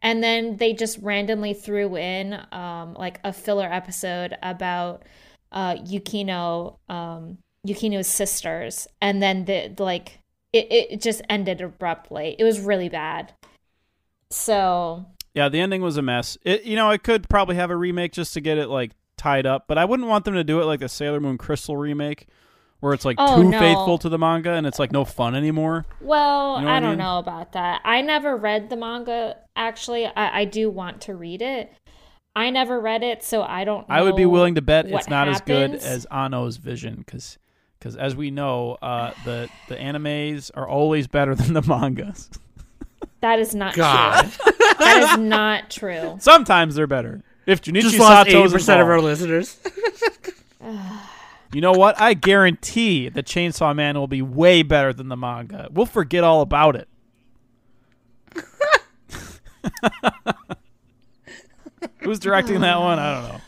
[0.03, 5.05] And then they just randomly threw in um, like a filler episode about
[5.53, 8.89] uh, Yukino, um, Yukino's sisters.
[9.01, 10.19] And then the like
[10.53, 12.37] it, it just ended abruptly.
[12.39, 13.33] It was really bad.
[14.31, 16.37] So Yeah, the ending was a mess.
[16.45, 19.47] It you know, it could probably have a remake just to get it like tied
[19.47, 22.27] up, but I wouldn't want them to do it like the Sailor Moon Crystal remake
[22.81, 23.59] where it's like Oh, too no.
[23.59, 25.85] faithful to the manga and it's like no fun anymore.
[26.01, 27.81] Well, You know I I don't know about that.
[27.85, 29.37] I never read the manga.
[29.57, 31.73] Actually, I, I do want to read it.
[32.37, 33.89] I never read it, so I don't.
[33.89, 37.37] Know I would be willing to bet it's not as good as Anno's vision cuz
[37.81, 42.31] cuz as we know, uh, the the animes are always better than the mangas.
[43.21, 44.31] That is not God.
[44.31, 44.53] true.
[44.79, 46.17] That is not true.
[46.21, 47.23] Sometimes they're better.
[47.47, 49.59] If Junichi Just lost eighty Sato's percent of our listeners.
[51.53, 51.99] You know what?
[51.99, 55.69] I guarantee the Chainsaw Man will be way better than the manga.
[55.73, 56.89] We'll forget all about it.
[62.01, 62.99] Who's directing that one?
[62.99, 63.41] I don't know.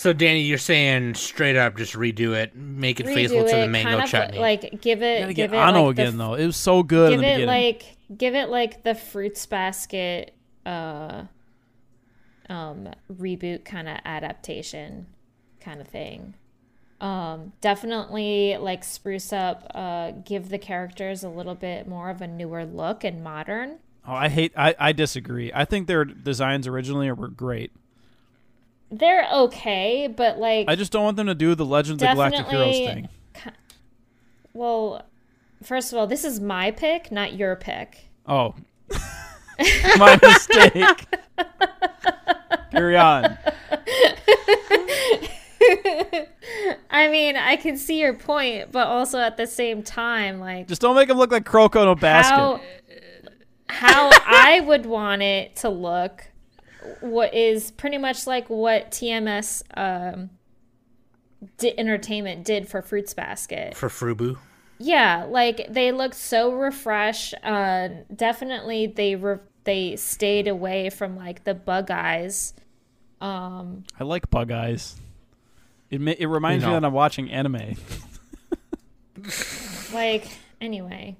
[0.00, 3.64] So Danny, you're saying straight up, just redo it, make it Redo faithful to the
[3.64, 4.38] it, mango kind of chutney.
[4.38, 6.32] like give it, Gotta give get it Anno like the again though.
[6.32, 7.46] It was so good in give the it beginning.
[7.46, 10.32] like give it like the fruits basket
[10.64, 11.24] uh
[12.48, 15.06] um reboot kind of adaptation
[15.60, 16.32] kind of thing
[17.02, 22.26] um definitely like spruce up uh give the characters a little bit more of a
[22.26, 24.52] newer look and modern oh, I hate.
[24.56, 25.52] I, I disagree.
[25.54, 27.70] I think their designs originally were great.
[28.90, 32.46] They're okay but like I just don't want them to do the Legends of Galactic
[32.46, 33.08] Heroes thing.
[34.52, 35.04] well
[35.62, 38.54] first of all this is my pick not your pick Oh,
[39.96, 41.06] my mistake.
[42.70, 43.36] Carry on.
[46.90, 50.80] I mean, I can see your point, but also at the same time, like Just
[50.80, 52.36] don't make him look like Croco in a basket.
[52.36, 52.60] how
[53.68, 56.29] how I would want it to look,
[57.00, 60.30] what is pretty much like what TMS um,
[61.58, 63.76] di- Entertainment did for Fruits Basket.
[63.76, 64.38] for Frubu.
[64.78, 67.34] Yeah, like they looked so refreshed.
[67.42, 72.54] Uh, definitely, they re- they stayed away from like the bug eyes.
[73.20, 74.98] Um, I like Bug Eyes.
[75.90, 77.76] It ma- it reminds You me that I'm watching anime.
[79.92, 80.26] like
[80.60, 81.16] anyway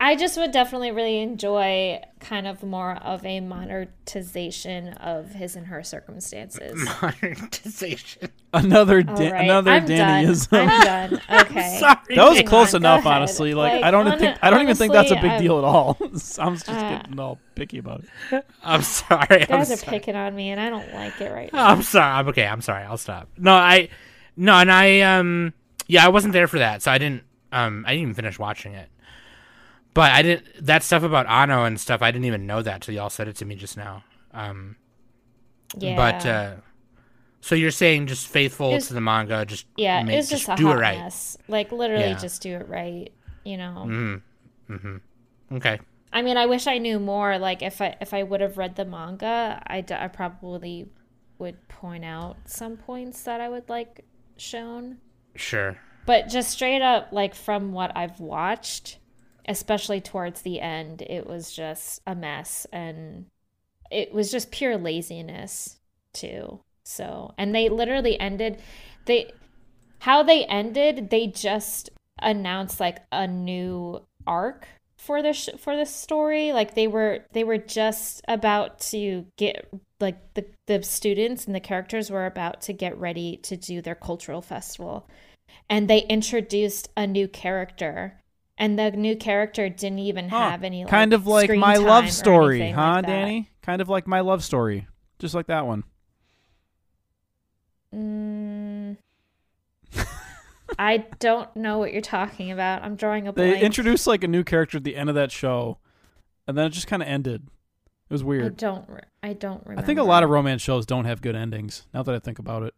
[0.00, 5.66] i just would definitely really enjoy kind of more of a monetization of his and
[5.66, 8.28] her circumstances Monetization.
[8.52, 10.50] Another da- right, another I'm Dannyism.
[10.50, 10.68] done.
[10.68, 12.16] i'm done okay Sorry.
[12.16, 13.54] That was Hang close on, enough, honestly.
[13.54, 15.58] Like, Like, I don't hon- think I don't even think that's a big I'm- deal
[15.58, 15.96] at all.
[16.02, 18.44] I'm just Uh, getting all picky about it.
[18.64, 19.26] I'm sorry.
[19.30, 19.98] you I'm guys are sorry.
[19.98, 22.12] picking on me and i don't like it right now I'm sorry.
[22.18, 22.46] I'm okay.
[22.46, 22.82] I'm sorry.
[22.84, 23.28] I'll stop.
[23.38, 23.88] No, I
[24.36, 25.52] no, and I um
[25.86, 28.74] yeah, I wasn't there for that, so I didn't um I didn't even finish watching
[28.74, 28.88] it.
[29.94, 32.00] But I didn't that stuff about Anno and stuff.
[32.02, 34.04] I didn't even know that till y'all said it to me just now.
[34.32, 34.76] Um,
[35.78, 36.54] yeah but uh,
[37.40, 40.48] so you're saying just faithful was- to the manga, just yeah make, it was just,
[40.48, 40.98] a do it right.
[40.98, 42.18] mess like literally Yeah.
[42.18, 43.12] just do it right
[43.44, 44.72] you know Mm-hmm.
[44.74, 45.56] Mm-hmm.
[45.56, 45.80] Okay.
[46.12, 47.38] I mean, I wish I knew more.
[47.38, 50.86] Like, if I if I would have read the manga, I, d- I probably
[51.38, 54.04] would point out some points that I would like
[54.36, 54.98] shown.
[55.36, 55.76] Sure.
[56.06, 58.98] But just straight up, like from what I've watched,
[59.50, 63.26] especially towards the end, it was just a mess, and
[63.90, 65.78] it was just pure laziness
[66.14, 66.60] too.
[66.84, 68.58] So, and they literally ended
[69.06, 69.32] they
[69.98, 71.10] how they ended.
[71.10, 71.90] They just
[72.22, 76.52] announced like a new arc for the sh- for the story.
[76.52, 81.60] Like they were they were just about to get like the the students and the
[81.60, 85.08] characters were about to get ready to do their cultural festival
[85.68, 88.19] and they introduced a new character
[88.60, 90.50] and the new character didn't even Huh.
[90.50, 93.06] have any like, kind of like my love story, huh, like.
[93.06, 93.50] Danny?
[93.62, 94.86] Kind of like my love story,
[95.18, 95.82] just like that one.
[97.94, 98.96] Mm,
[100.78, 102.82] I don't know what you're talking about.
[102.82, 103.54] I'm drawing a blank.
[103.58, 105.78] They introduced like a new character at the end of that show,
[106.46, 107.48] and then it just kind of ended.
[108.08, 108.44] It was weird.
[108.44, 108.88] I don't.
[108.88, 109.82] re- I don't remember.
[109.82, 111.86] I think a lot of romance shows don't have good endings.
[111.92, 112.74] Now that I think about it,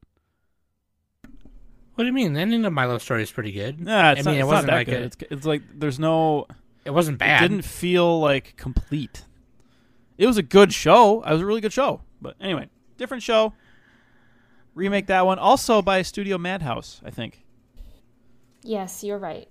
[1.95, 2.33] What do you mean?
[2.33, 3.79] The ending of my love story is pretty good.
[3.81, 5.01] nah, it's I mean, not, it wasn't not that like good.
[5.03, 6.47] a- It's, it's like there's no.
[6.85, 7.45] It wasn't bad.
[7.45, 9.25] It didn't feel like complete.
[10.19, 11.23] It was a good show.
[11.23, 12.01] It was a really good show.
[12.21, 13.53] But anyway, different show.
[14.75, 17.45] Remake that one also by Studio Madhouse, I think.
[18.63, 19.49] Yes, you're right.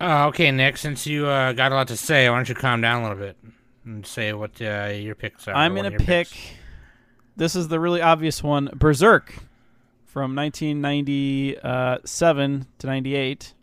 [0.00, 0.76] Uh, okay, Nick.
[0.76, 3.18] Since you uh, got a lot to say, why don't you calm down a little
[3.24, 3.36] bit
[3.84, 5.54] and say what uh, your picks are?
[5.54, 6.06] I'm gonna pick.
[6.06, 6.36] picks.
[7.36, 9.34] This is the really obvious one, Berserk,
[10.08, 13.54] from 1997 to 98.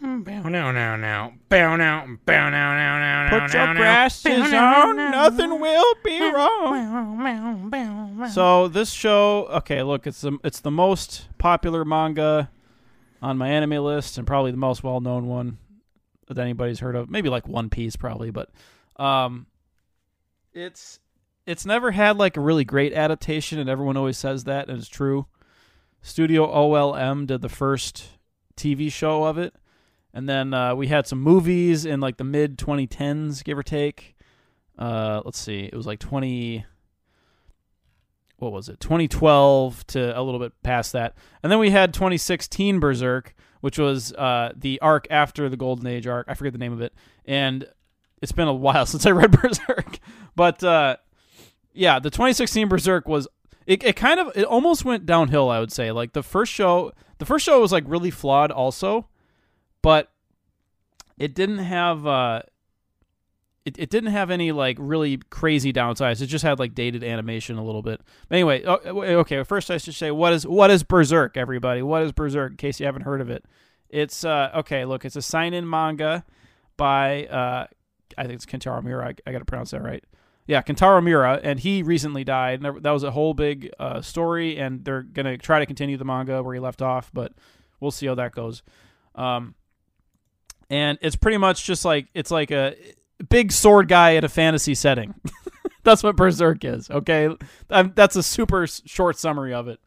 [0.00, 1.34] Bow now, now, now.
[1.48, 3.46] Bow now, bow now, now, now, now.
[3.46, 8.28] Put your glasses on, nothing will be wrong.
[8.32, 12.50] So this show, okay, look, it's the it's the most popular manga
[13.22, 15.58] on my anime list, and probably the most well known one
[16.26, 17.10] that anybody's heard of.
[17.10, 18.50] Maybe like One Piece, probably, but
[18.96, 19.46] um,
[20.52, 21.00] it's
[21.46, 24.88] it's never had like a really great adaptation, and everyone always says that, and it's
[24.88, 25.26] true.
[26.08, 28.08] Studio OLM did the first
[28.56, 29.54] TV show of it,
[30.14, 34.16] and then uh, we had some movies in like the mid 2010s, give or take.
[34.78, 36.64] Uh, let's see, it was like 20
[38.38, 38.78] what was it?
[38.78, 41.16] 2012 to a little bit past that.
[41.42, 46.06] And then we had 2016 berserk which was uh, the arc after the golden age
[46.06, 46.26] arc.
[46.28, 46.94] I forget the name of it.
[47.24, 47.66] And
[48.22, 49.98] it's been a while since i read berserk.
[50.36, 50.96] But uh,
[51.72, 53.28] yeah the 2016 berserk was
[53.68, 56.90] it, it kind of it almost went downhill i would say like the first show
[57.18, 59.06] the first show was like really flawed also
[59.82, 60.10] but
[61.18, 62.42] it didn't have uh
[63.64, 66.22] it, it didn't have any like really crazy downsides.
[66.22, 68.00] It just had like dated animation a little bit.
[68.26, 69.42] But anyway, okay.
[69.42, 71.82] First, I should say what is what is Berserk, everybody?
[71.82, 72.52] What is Berserk?
[72.52, 73.44] In case you haven't heard of it,
[73.90, 74.86] it's uh okay.
[74.86, 76.24] Look, it's a seinen manga
[76.78, 77.66] by uh
[78.16, 79.08] I think it's Kentaro Miura.
[79.08, 80.02] I, I got to pronounce that right.
[80.48, 82.62] Yeah, Kentaro Miura, and he recently died.
[82.62, 86.42] That was a whole big uh, story, and they're gonna try to continue the manga
[86.42, 87.34] where he left off, but
[87.80, 88.62] we'll see how that goes.
[89.14, 89.54] Um,
[90.70, 92.74] and it's pretty much just like it's like a
[93.28, 95.14] big sword guy in a fantasy setting.
[95.82, 96.90] that's what Berserk is.
[96.90, 97.28] Okay,
[97.68, 99.80] um, that's a super short summary of it.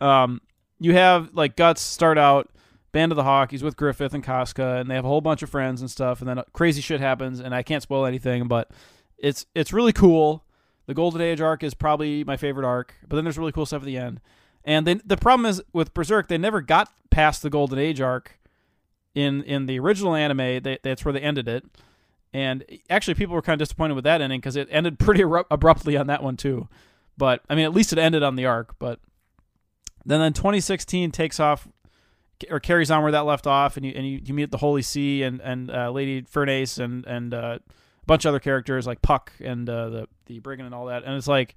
[0.00, 0.40] Um,
[0.78, 2.50] you have like Guts start out
[2.92, 3.50] Band of the Hawk.
[3.50, 6.20] He's with Griffith and Casca, and they have a whole bunch of friends and stuff.
[6.20, 8.70] And then crazy shit happens, and I can't spoil anything, but
[9.20, 10.44] it's it's really cool.
[10.86, 13.82] The Golden Age arc is probably my favorite arc, but then there's really cool stuff
[13.82, 14.20] at the end.
[14.64, 18.38] And then the problem is with Berserk, they never got past the Golden Age arc
[19.14, 20.62] in in the original anime.
[20.62, 21.64] They, that's where they ended it.
[22.32, 25.46] And actually, people were kind of disappointed with that ending because it ended pretty abru-
[25.50, 26.68] abruptly on that one too.
[27.16, 28.78] But I mean, at least it ended on the arc.
[28.78, 29.00] But
[30.04, 31.68] then, then 2016 takes off
[32.48, 34.82] or carries on where that left off, and you and you, you meet the Holy
[34.82, 37.58] See and and uh, Lady Farnese and and uh,
[38.02, 41.04] a bunch of other characters like Puck and uh, the the Brigand and all that.
[41.04, 41.56] And it's like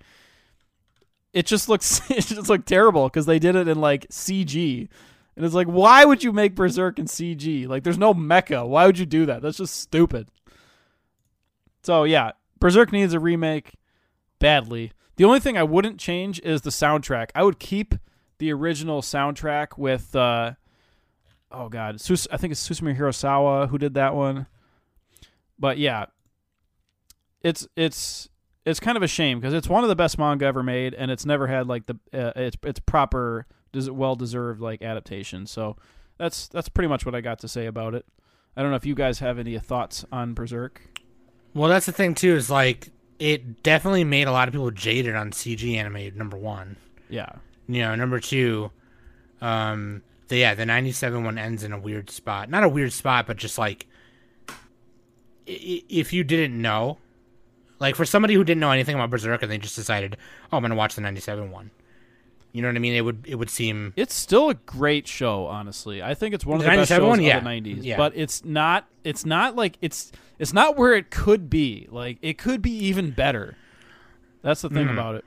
[1.33, 4.87] it just looks it just looked terrible because they did it in like CG.
[5.35, 7.67] And it's like, why would you make Berserk in CG?
[7.67, 8.67] Like, there's no mecha.
[8.67, 9.41] Why would you do that?
[9.41, 10.27] That's just stupid.
[11.81, 13.73] So yeah, Berserk needs a remake
[14.39, 14.91] badly.
[15.15, 17.29] The only thing I wouldn't change is the soundtrack.
[17.35, 17.95] I would keep
[18.37, 20.53] the original soundtrack with uh
[21.51, 24.47] oh god, Sus- I think it's Susumu Hirasawa who did that one.
[25.59, 26.05] But yeah,
[27.43, 28.29] it's it's
[28.65, 31.11] it's kind of a shame because it's one of the best manga ever made, and
[31.11, 35.45] it's never had like the uh, it's it's proper, well deserved like adaptation.
[35.45, 35.75] So
[36.17, 38.05] that's that's pretty much what I got to say about it.
[38.55, 40.81] I don't know if you guys have any thoughts on Berserk.
[41.53, 42.35] Well, that's the thing too.
[42.35, 46.17] Is like it definitely made a lot of people jaded on CG anime.
[46.17, 46.77] Number one,
[47.09, 47.29] Yeah,
[47.67, 47.95] you know.
[47.95, 48.71] Number two,
[49.41, 52.49] um, the yeah, the '97 one ends in a weird spot.
[52.49, 53.87] Not a weird spot, but just like
[55.45, 56.97] if you didn't know,
[57.83, 60.17] like for somebody who didn't know anything about Berserk and they just decided,
[60.51, 61.69] oh, I'm gonna watch the '97 one.
[62.53, 62.93] You know what I mean?
[62.93, 65.45] It would it would seem it's still a great show.
[65.47, 67.19] Honestly, I think it's one of The the best shows one?
[67.19, 67.39] of Yeah.
[67.39, 67.83] the '90s.
[67.83, 67.97] Yeah.
[67.97, 68.87] But it's not.
[69.03, 70.11] It's not like it's.
[70.39, 71.87] It's not where it could be.
[71.91, 73.55] Like it could be even better.
[74.43, 74.93] That's the thing Mhm.
[74.93, 75.25] about it.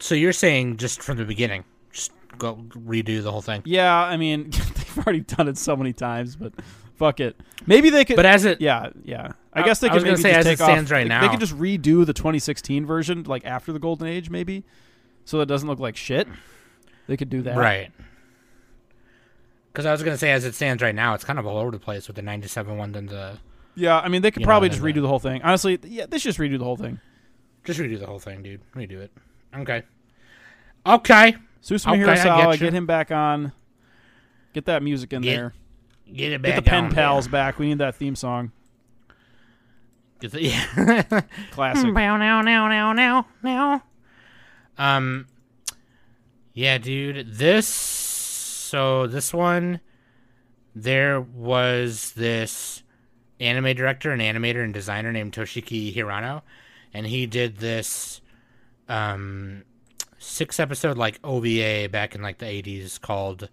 [0.00, 0.14] so.
[0.14, 3.62] You're saying just from the beginning, just go redo the whole thing.
[3.64, 6.52] Yeah, I mean they've already done it so many times, but
[6.94, 7.36] fuck it.
[7.66, 8.16] Maybe they could.
[8.16, 9.32] But as it Yeah, yeah.
[9.56, 11.20] I I- guess they could maybe say, just as it take off- right they- now-
[11.22, 14.64] They could just redo the 2016 version, like after the Golden Age, maybe,
[15.24, 16.28] so it doesn't look like shit.
[17.06, 17.90] They could do that, Right.
[19.72, 21.70] Because I was gonna say, as it stands right now, it's kind of all over
[21.70, 23.38] the place with the '97 one and the
[23.74, 25.42] Yeah, I mean they could You know, probably just redo the whole thing.
[25.42, 26.98] Honestly, yeah, they should just redo the whole thing.
[27.64, 28.60] just redo the whole thing, dude.
[28.74, 29.12] Redo it.
[29.54, 29.82] Okay.
[30.86, 31.36] Okay.
[31.62, 33.52] Susumu Okay, Hirasawa, get get, him back on.
[34.54, 35.52] Get that music in Get- there.
[36.10, 36.54] Get it back.
[36.54, 37.32] Get the pen pals there.
[37.32, 37.58] back.
[37.58, 38.52] We need that theme song.
[40.32, 41.22] Yeah.
[41.50, 41.92] Classic.
[41.94, 43.82] Bow now now now now now.
[44.78, 45.26] Um.
[46.54, 47.34] Yeah, dude.
[47.34, 47.66] This.
[47.66, 49.80] So this one,
[50.74, 52.82] there was this
[53.38, 56.42] anime director and animator and designer named Toshiki Hirano,
[56.92, 58.20] and he did this
[58.88, 59.62] um
[60.18, 63.48] six episode like OVA back in like the eighties called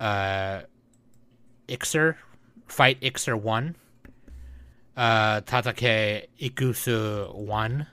[0.00, 0.60] uh
[1.68, 2.16] Iczer
[2.66, 3.76] Fight Iczer One.
[4.98, 7.86] Uh Tatake Ikusu One.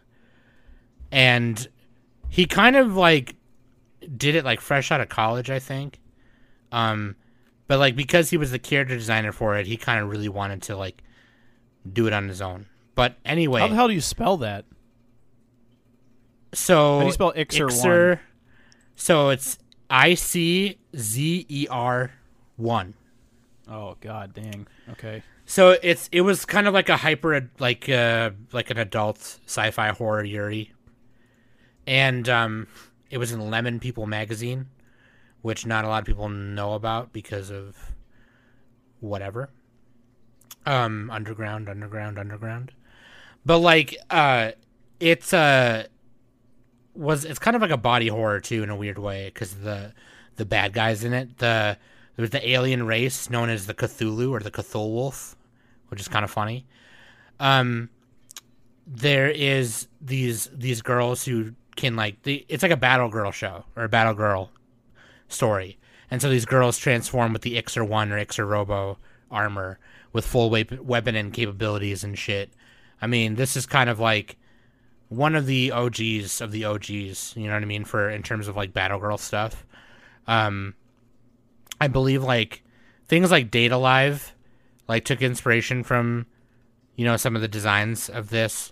[1.12, 1.68] And
[2.30, 3.36] he kind of like
[4.18, 6.00] did it like fresh out of college, I think.
[6.72, 7.15] Um,
[7.68, 10.63] but like because he was the character designer for it, he kind of really wanted
[10.63, 11.04] to like
[11.94, 12.65] do it on his own.
[12.96, 14.65] But anyway, How the hell do you spell that?
[16.54, 18.20] so How do you spell Iczer Iczer-
[18.96, 22.12] So it's I C Z E R
[22.56, 22.96] one.
[23.68, 24.65] Oh god, dang.
[24.89, 25.22] Okay.
[25.46, 29.90] So it's it was kind of like a hyper like uh like an adult sci-fi
[29.90, 30.74] horror Yuri.
[31.86, 32.68] And um
[33.12, 34.68] it was in Lemon People magazine,
[35.42, 37.78] which not a lot of people know about because of
[39.00, 39.50] whatever.
[40.66, 42.72] Um underground, underground, underground.
[43.46, 44.52] But like uh
[45.00, 45.86] it's uh
[46.96, 49.94] was it's kind of like a body horror too in a weird way cuz the
[50.38, 51.78] the bad guys in it, the
[52.15, 55.36] there's the alien race known as the Cthulhu or the Cthulhu Wolf,
[55.89, 56.65] which is kind of funny.
[57.39, 57.89] Um,
[58.88, 63.65] there is these these girls who can like the it's like a battle girl show
[63.75, 64.51] or a battle girl
[65.28, 65.78] story,
[66.10, 68.97] and so these girls transform with the Iczer One or Iczer Robo
[69.32, 69.80] armor
[70.13, 72.49] with full weapon and capabilities and shit.
[73.01, 74.38] I mean, this is kind of like
[75.10, 77.36] one of the OGs of the OGs.
[77.36, 79.65] You know what I mean for in terms of like battle girl stuff.
[80.28, 80.75] Um,
[81.80, 82.64] I believe like
[83.08, 84.34] things like Date A Live
[84.88, 86.26] like took inspiration from
[86.96, 88.72] you know some of the designs of this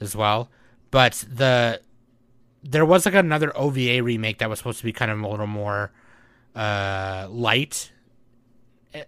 [0.00, 0.50] as well.
[0.90, 1.80] But the
[2.62, 5.46] there was like another OVA remake that was supposed to be kind of a little
[5.46, 5.92] more
[6.54, 7.92] uh light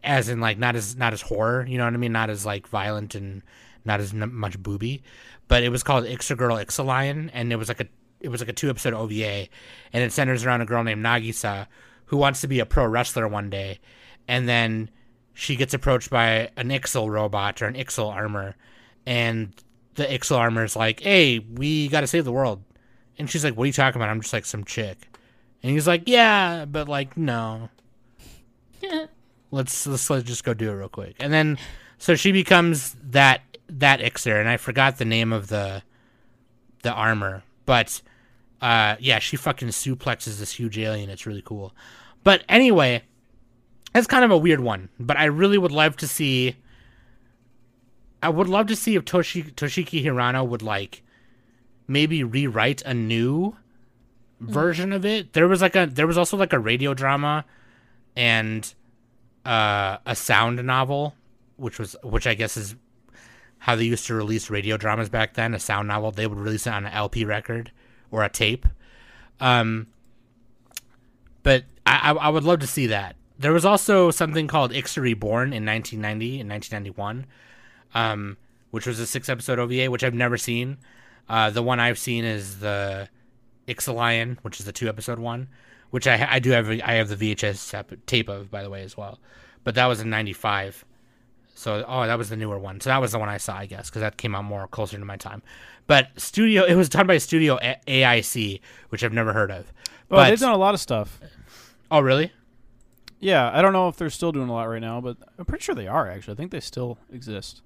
[0.04, 2.12] as in like not as not as horror, you know what I mean?
[2.12, 3.42] Not as like violent and
[3.84, 5.02] not as much booby,
[5.48, 7.86] but it was called Iczer Girl Iczelion and it was like a
[8.20, 9.48] it was like a two episode OVA
[9.92, 11.66] and it centers around a girl named Nagisa
[12.12, 13.80] who wants to be a pro wrestler one day
[14.28, 14.88] and then
[15.34, 18.54] she gets approached by an Ixel robot or an Ixel armor
[19.06, 19.52] and
[19.94, 22.62] the Ixel armor is like, "Hey, we got to save the world."
[23.18, 24.10] And she's like, "What are you talking about?
[24.10, 24.96] I'm just like some chick."
[25.62, 27.68] And he's like, "Yeah, but like no."
[29.50, 31.16] let's let's let's just go do it real quick.
[31.20, 31.58] And then
[31.98, 35.82] so she becomes that that Iczer, and I forgot the name of the
[36.82, 38.00] the armor, but
[38.60, 41.10] uh yeah, she fucking suplexes this huge alien.
[41.10, 41.74] It's really cool.
[42.24, 43.02] But anyway,
[43.94, 46.56] it's kind of a weird one, but I really would love to see
[48.22, 51.02] I would love to see if Toshi Toshiki Hirano would like
[51.88, 53.56] maybe rewrite a new
[54.40, 55.32] version of it.
[55.32, 57.44] There was like a there was also like a radio drama
[58.14, 58.72] and
[59.44, 61.16] uh, a sound novel,
[61.56, 62.76] which was which I guess is
[63.58, 65.52] how they used to release radio dramas back then.
[65.52, 67.72] A sound novel they would release it on an LP record
[68.12, 68.66] or a tape.
[69.40, 69.88] Um,
[71.42, 73.16] but I, I would love to see that.
[73.38, 77.26] There was also something called Iczer Reborn in 1990 and 1991,
[77.94, 78.36] um,
[78.70, 80.78] which was a six episode OVA, which I've never seen.
[81.28, 83.08] Uh, the one I've seen is the
[83.66, 85.48] Iczelion, which is the two episode one,
[85.90, 88.96] which I I do have I have the VHS tape of by the way as
[88.96, 89.18] well,
[89.64, 90.84] but that was in '95.
[91.54, 92.80] So oh that was the newer one.
[92.80, 94.98] So that was the one I saw I guess because that came out more closer
[94.98, 95.42] to my time.
[95.86, 99.72] But studio it was done by Studio AIC, which I've never heard of.
[100.12, 101.18] Oh, but they've done a lot of stuff.
[101.90, 102.32] oh really?
[103.18, 105.62] Yeah, I don't know if they're still doing a lot right now, but I'm pretty
[105.62, 106.32] sure they are actually.
[106.34, 107.62] I think they still exist.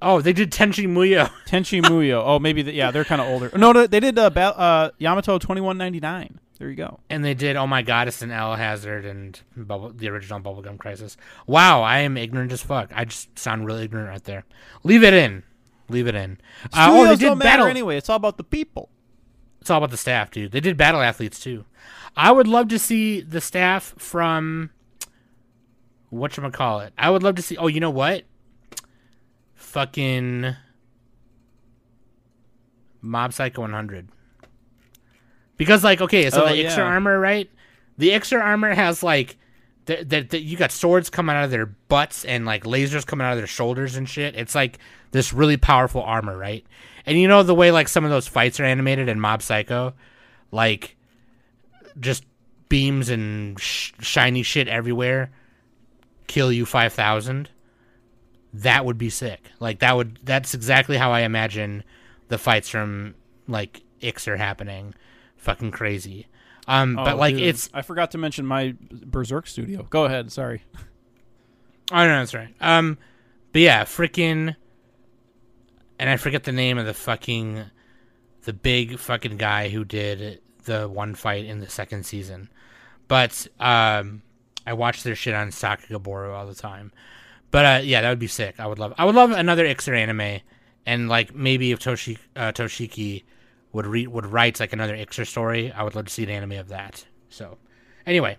[0.00, 1.30] Oh they did Tenchi Muyo.
[1.46, 2.22] Tenchi Muyo.
[2.24, 3.50] Oh, maybe the, yeah, they're kind of older.
[3.56, 6.40] No, no, they did uh, ba- uh, Yamato 2199.
[6.58, 7.00] There you go.
[7.10, 11.16] And they did Oh My Goddess and El Hazard and Bubble, the original Bubblegum Crisis.
[11.46, 12.90] Wow, I am ignorant as fuck.
[12.94, 14.44] I just sound really ignorant right there.
[14.84, 15.42] Leave it in.
[15.88, 16.38] Leave it in.
[16.72, 17.66] Uh, oh, they did don't matter Battle.
[17.66, 17.96] anyway.
[17.96, 18.88] It's all about the people.
[19.62, 20.50] It's all about the staff, dude.
[20.50, 21.64] They did Battle Athletes too.
[22.16, 24.70] I would love to see the staff from
[26.10, 26.92] what you call it.
[26.98, 27.56] I would love to see.
[27.56, 28.24] Oh, you know what?
[29.54, 30.56] Fucking
[33.00, 34.08] Mob Psycho 100.
[35.56, 36.68] Because like, okay, so Oh, the yeah.
[36.68, 37.48] Iczer armor, right?
[37.98, 39.36] The Iczer armor has like,
[39.84, 43.24] the, the, the, you got swords coming out of their butts and like lasers coming
[43.24, 44.34] out of their shoulders and shit.
[44.34, 44.80] It's like
[45.12, 46.66] this really powerful armor, right?
[47.06, 49.94] And you know the way like some of those fights are animated in Mob Psycho,
[50.50, 50.96] like
[51.98, 52.24] just
[52.68, 55.30] beams and sh- shiny shit everywhere,
[56.26, 57.50] kill you five thousand.
[58.54, 59.50] That would be sick.
[59.60, 60.18] Like that would.
[60.22, 61.84] That's exactly how I imagine
[62.28, 63.14] the fights from
[63.48, 64.94] like Iczer happening.
[65.38, 66.28] Fucking crazy.
[66.68, 69.86] Um, but Oh, like dude, it's I forgot to mention my Berserk studio.
[69.90, 70.30] Go ahead.
[70.30, 70.62] Sorry.
[71.90, 72.54] Oh no, that's right.
[72.60, 72.96] Um,
[73.52, 74.54] but yeah, freaking,
[76.02, 77.62] and I forget the name of the fucking,
[78.42, 82.48] the big fucking guy who did the one fight in the second season,
[83.06, 84.22] but um,
[84.66, 86.90] I watch their shit on Sakugabooru all the time.
[87.52, 88.58] But uh, yeah, that would be sick.
[88.58, 88.94] I would love.
[88.98, 90.40] I would love another Iczer anime,
[90.86, 93.22] and like maybe if Toshi uh, Toshiki
[93.72, 96.52] would read would write like another Iczer story, I would love to see an anime
[96.58, 97.06] of that.
[97.28, 97.58] So,
[98.06, 98.38] anyway,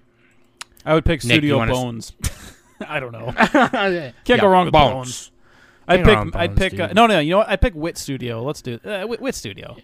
[0.86, 2.12] I would pick Nick, Studio you wanna s- Bones.
[2.90, 3.32] I don't know.
[3.38, 5.32] can't Can't go wrong with Bones.
[5.32, 5.33] I'd
[5.88, 6.36] Can't pick.
[6.36, 6.80] I'd pick.
[6.80, 7.20] Uh, no, no.
[7.20, 7.50] You know what?
[7.50, 8.42] I'd pick Wit Studio.
[8.44, 9.76] Let's do uh, Wit, Wit Studio.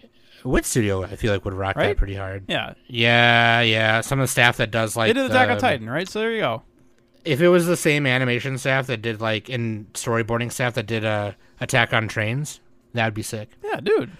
[0.44, 2.44] Wit Studio, I feel like would rock that pretty hard.
[2.48, 4.00] Yeah, Yeah, yeah.
[4.00, 6.08] Some of the staff that does like they did Attack on the- Titan, right?
[6.08, 6.62] So there you go.
[7.26, 11.04] If it was the same animation staff that did like in storyboarding staff that did
[11.04, 12.60] uh, Attack on Trains,
[12.94, 13.50] that would be sick.
[13.62, 14.10] Yeah, dude.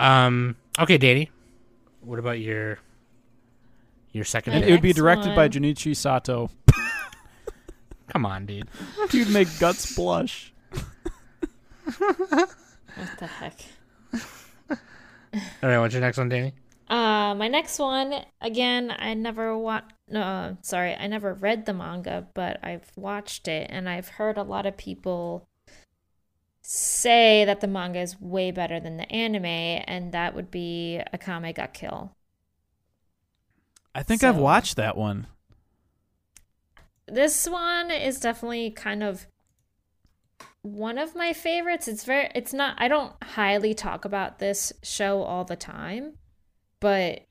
[0.00, 0.56] Um.
[0.80, 1.30] Okay, Danny.
[2.00, 2.78] What about your
[4.10, 4.52] your second?
[4.52, 4.68] My And pick?
[4.70, 5.50] it would be next directed by one.
[5.50, 6.50] Junichi Sato.
[8.08, 8.68] Come on, dude.
[9.10, 10.52] Dude, make guts blush.
[12.96, 13.60] What the heck?
[15.62, 16.54] All right, what's your next one, Danny?
[16.88, 18.94] Uh, my next one again.
[18.96, 19.92] I never watched.
[20.08, 24.36] No, uh, sorry, I never read the manga, but I've watched it, and I've heard
[24.36, 25.48] a lot of people
[26.62, 31.54] say that the manga is way better than the anime, and that would be Akame
[31.54, 32.12] ga Kill.
[33.94, 35.26] I think I've watched that one.
[37.06, 39.26] This one is definitely kind of
[40.64, 41.86] one of my favorites.
[41.88, 46.14] It's very it's not I don't highly talk about this show all the time,
[46.80, 47.26] but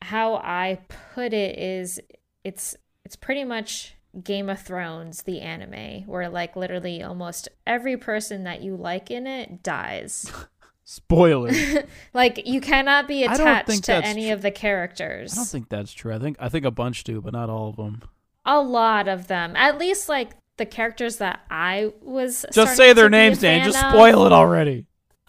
[0.00, 0.80] how I
[1.14, 2.00] put it is
[2.44, 2.74] it's
[3.04, 8.62] it's pretty much Game of Thrones the anime where like literally almost every person that
[8.62, 10.32] you like in it dies.
[10.84, 11.52] Spoiler.
[12.14, 15.34] like you cannot be attached to any tr- of the characters.
[15.34, 16.14] I don't think that's true.
[16.14, 18.00] I think I think a bunch do, but not all of them.
[18.46, 19.54] a lot of them.
[19.56, 23.64] At least like the characters that I was Just say their names, Dan.
[23.64, 24.86] Just of, spoil it already.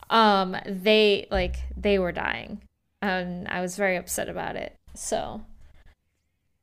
[0.09, 2.61] Um, they like they were dying,
[3.01, 4.75] and I was very upset about it.
[4.95, 5.41] So,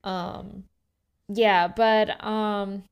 [0.05, 0.65] um,
[1.29, 2.83] yeah, but um,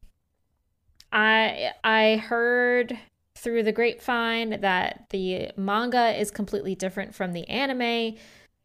[1.12, 2.98] I I heard
[3.36, 8.16] through the grapevine that the manga is completely different from the anime.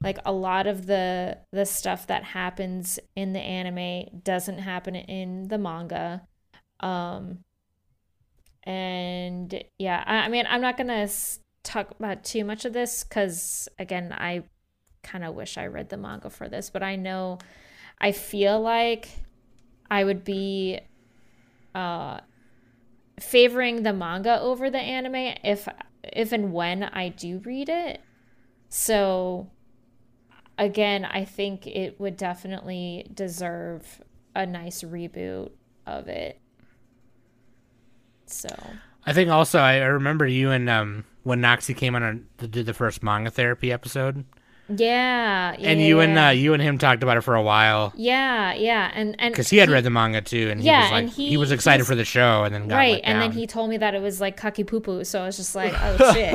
[0.01, 5.47] Like a lot of the the stuff that happens in the anime doesn't happen in
[5.49, 6.21] the manga.
[6.79, 7.43] Um
[8.63, 11.07] and yeah, I, I mean, I'm not gonna
[11.63, 14.43] talk about too much of this because again, I
[15.03, 17.39] kind of wish I read the manga for this, but I know
[17.99, 19.09] I feel like
[19.89, 20.79] I would be
[21.75, 22.19] uh
[23.19, 25.67] favoring the manga over the anime if
[26.03, 28.01] if and when I do read it.
[28.69, 29.49] So
[30.57, 34.01] again, I think it would definitely deserve
[34.35, 35.51] a nice reboot
[35.85, 36.39] of it.
[38.31, 38.49] So
[39.05, 42.47] I think also I I remember you and um when Noxie came on our, to
[42.47, 44.23] do the first manga therapy episode,
[44.69, 46.27] yeah, yeah and you and yeah.
[46.27, 49.49] uh, you and him talked about it for a while yeah, yeah, and and because
[49.49, 51.51] he had read the manga too, and he Yeah, was like and he, he- was
[51.51, 53.93] excited for the show, and then got right, let and then he told me that
[53.95, 56.33] it was like kaki poo poo, so I was just like, oh shit.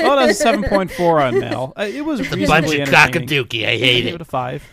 [0.00, 1.72] Oh, that's a seven point four on Mal.
[1.76, 3.28] Uh, It was the reasonably bunch of entertaining.
[3.28, 3.66] cockadookie.
[3.66, 4.20] I I hate gave it.
[4.20, 4.64] a five.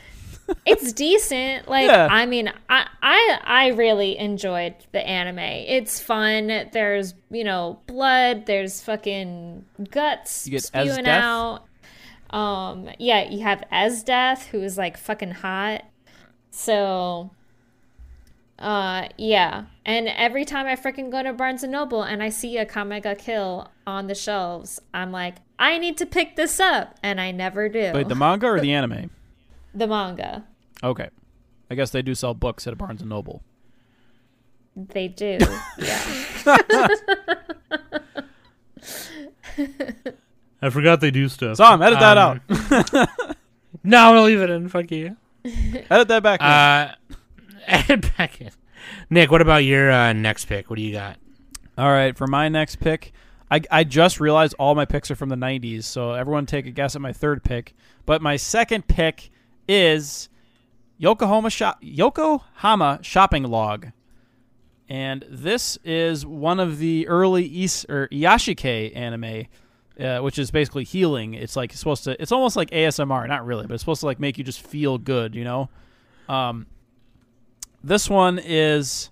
[0.66, 1.68] It's decent.
[1.68, 2.08] Like Yeah.
[2.10, 5.40] I mean, I I I really enjoyed the anime.
[5.40, 6.70] It's fun.
[6.72, 8.46] There's you know blood.
[8.46, 11.66] There's fucking guts You get spewing out.
[12.30, 15.84] Um, yeah, you have Esdeath who is like fucking hot.
[16.52, 17.32] So,
[18.60, 19.66] uh, yeah.
[19.86, 23.16] And every time I freaking go to Barnes and Noble and I see Akame ga
[23.16, 27.68] Kill on the shelves, I'm like, I need to pick this up, and I never
[27.68, 27.92] do.
[27.94, 29.10] Wait, the manga or the anime?
[29.74, 30.46] The manga.
[30.84, 31.10] Okay,
[31.70, 33.44] I guess they do sell books at a Barnes and Noble.
[34.76, 35.38] They do.
[35.78, 36.28] yeah.
[40.62, 41.58] I forgot they do stuff.
[41.58, 43.10] Tom, edit that Um, out.
[43.84, 44.68] No, I'm gonna leave it in.
[44.68, 45.16] Fuck you.
[45.46, 46.42] edit that back.
[46.42, 46.46] in.
[46.46, 46.96] Uh,
[47.68, 48.50] add back in.
[49.10, 50.70] Nick, what about your uh, next pick?
[50.70, 51.18] What do you got?
[51.78, 53.14] All right, for my next pick,
[53.50, 56.72] I, I just realized all my picks are from the 90s, so everyone take a
[56.72, 57.74] guess at my third pick.
[58.06, 59.30] But my second pick
[59.70, 60.30] is
[60.98, 63.88] Yokohama shop Yokohama Shopping Log.
[64.90, 69.46] And this is one of the early Is or iyashikei anime,
[70.00, 71.36] uh, which is basically healing.
[71.36, 74.20] It's like supposed to it's almost like ASMR, not really, but it's supposed to like
[74.20, 75.70] make you just feel good, you know?
[76.28, 76.66] Um
[77.84, 79.12] this one is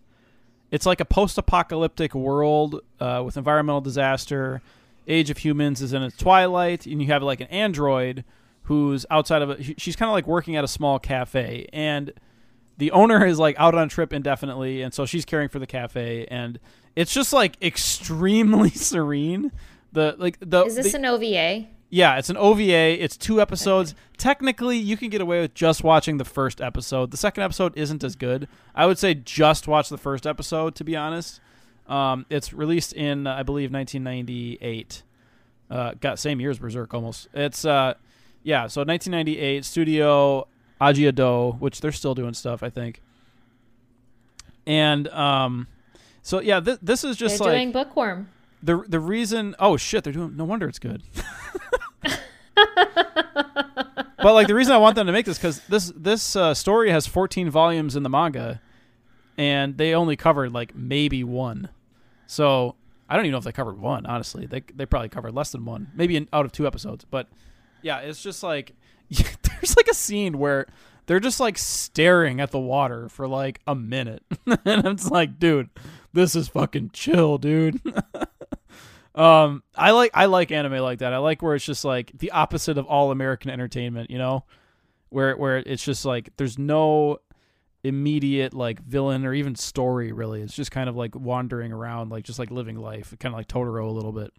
[0.71, 4.61] it's like a post-apocalyptic world uh, with environmental disaster.
[5.07, 8.25] Age of Humans is in its twilight, and you have like an android
[8.67, 9.63] who's outside of a.
[9.63, 12.13] She's kind of like working at a small cafe, and
[12.77, 15.67] the owner is like out on a trip indefinitely, and so she's caring for the
[15.67, 16.59] cafe, and
[16.95, 19.51] it's just like extremely serene.
[19.93, 21.67] The like the Is this the- an OVA?
[21.89, 23.01] yeah, it's an OVA.
[23.01, 23.95] It's two episodes.
[24.17, 27.11] Technically, you can get away with just watching the first episode.
[27.11, 28.47] The second episode isn't as good.
[28.75, 31.39] I would say just watch the first episode, to be honest.
[31.87, 35.03] Um, it's released in, uh, I believe, 1998.
[35.69, 37.27] Uh, got same year as Berserk almost.
[37.33, 37.93] It's uh,
[38.47, 40.47] yeah, so 1998 Studio
[40.79, 43.01] Ajiado, which they're still doing stuff, I think.
[44.65, 45.67] And um,
[46.21, 48.29] so yeah, th- this is just They're like doing Bookworm.
[48.63, 49.53] the the reason.
[49.59, 50.37] Oh shit, they're doing.
[50.37, 51.03] No wonder it's good.
[52.55, 56.89] but like the reason I want them to make this because this this uh, story
[56.89, 58.61] has 14 volumes in the manga,
[59.37, 61.67] and they only covered like maybe one.
[62.27, 62.75] So
[63.09, 64.05] I don't even know if they covered one.
[64.05, 67.05] Honestly, they they probably covered less than one, maybe in, out of two episodes.
[67.11, 67.27] But
[67.81, 68.73] yeah, it's just like
[69.09, 70.67] there's like a scene where
[71.05, 75.69] they're just like staring at the water for like a minute, and it's like, dude,
[76.13, 77.81] this is fucking chill, dude.
[79.15, 81.13] um, I like I like anime like that.
[81.13, 84.43] I like where it's just like the opposite of all American entertainment, you know,
[85.09, 87.19] where where it's just like there's no
[87.83, 90.41] immediate like villain or even story really.
[90.41, 93.47] It's just kind of like wandering around, like just like living life, kind of like
[93.47, 94.33] Totoro a little bit.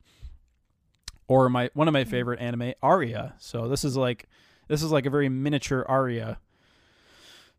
[1.29, 3.35] Or my one of my favorite anime, Aria.
[3.39, 4.27] So this is like
[4.67, 6.39] this is like a very miniature Aria.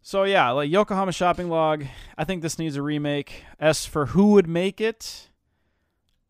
[0.02, 1.86] So yeah, like Yokohama Shopping Log.
[2.18, 3.44] I think this needs a remake.
[3.60, 5.30] As for who would make it,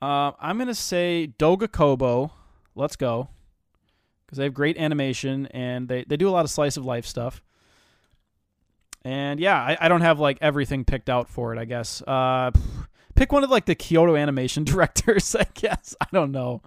[0.01, 2.33] uh, I'm gonna say Doga Kobo.
[2.75, 3.29] Let's go,
[4.25, 7.05] because they have great animation and they they do a lot of slice of life
[7.05, 7.41] stuff.
[9.03, 11.59] And yeah, I, I don't have like everything picked out for it.
[11.59, 12.51] I guess uh,
[13.15, 15.35] pick one of like the Kyoto animation directors.
[15.35, 16.61] I guess I don't know.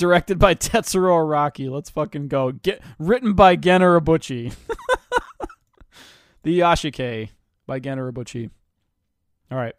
[0.00, 1.70] Directed by Tetsuro Araki.
[1.70, 2.52] Let's fucking go.
[2.52, 4.54] Get written by Gen Urobuchi.
[6.42, 7.28] the iyashikei
[7.66, 8.48] by Gen Urobuchi.
[9.50, 9.74] All right.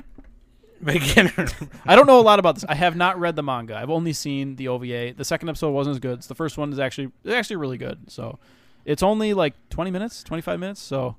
[0.83, 1.47] Beginner.
[1.87, 2.65] I don't know a lot about this.
[2.69, 3.75] I have not read the manga.
[3.75, 5.15] I've only seen the OVA.
[5.17, 6.21] The second episode wasn't as good.
[6.21, 8.11] The first one is actually it's actually really good.
[8.11, 8.37] So
[8.85, 10.81] it's only like 20 minutes, 25 minutes.
[10.81, 11.15] So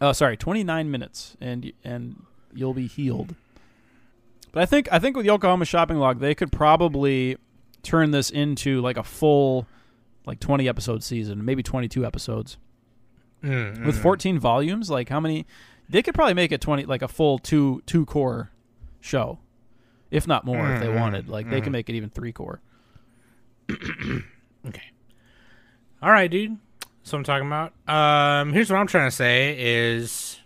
[0.00, 2.22] uh sorry, 29 minutes and and
[2.54, 3.34] you'll be healed.
[4.52, 7.38] But I think I think with Yokohama Shopping Log, they could probably
[7.82, 9.66] turn this into like a full
[10.26, 12.56] like 20 episode season, maybe 22 episodes.
[13.42, 14.02] Mm, With mm.
[14.02, 15.46] 14 volumes, like how many
[15.88, 18.50] they could probably make it 20 like a full two two core
[19.00, 19.38] show.
[20.10, 21.28] If not more if they Mm, wanted.
[21.28, 21.64] Like they mm.
[21.64, 22.60] can make it even 3 core.
[24.64, 24.92] Okay.
[26.00, 26.56] All right, dude.
[27.02, 27.72] So I'm talking about.
[27.88, 30.38] Um, here's what I'm trying to say is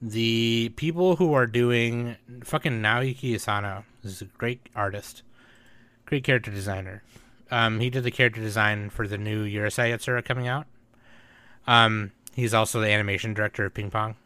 [0.00, 5.22] the people who are doing fucking Naoki Asano is a great artist,
[6.10, 7.02] great character designer.
[7.52, 10.66] Um, he did the character design for the new Urusei Yatsura coming out.
[11.66, 14.16] Um, he's also the animation director of Ping Pong.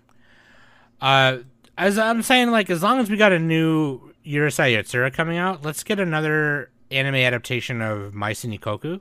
[1.00, 1.38] Uh,
[1.76, 5.62] as I'm saying, like as long as we got a new Urusei Yatsura coming out,
[5.62, 9.00] let's get another anime adaptation of Maison Ikkoku.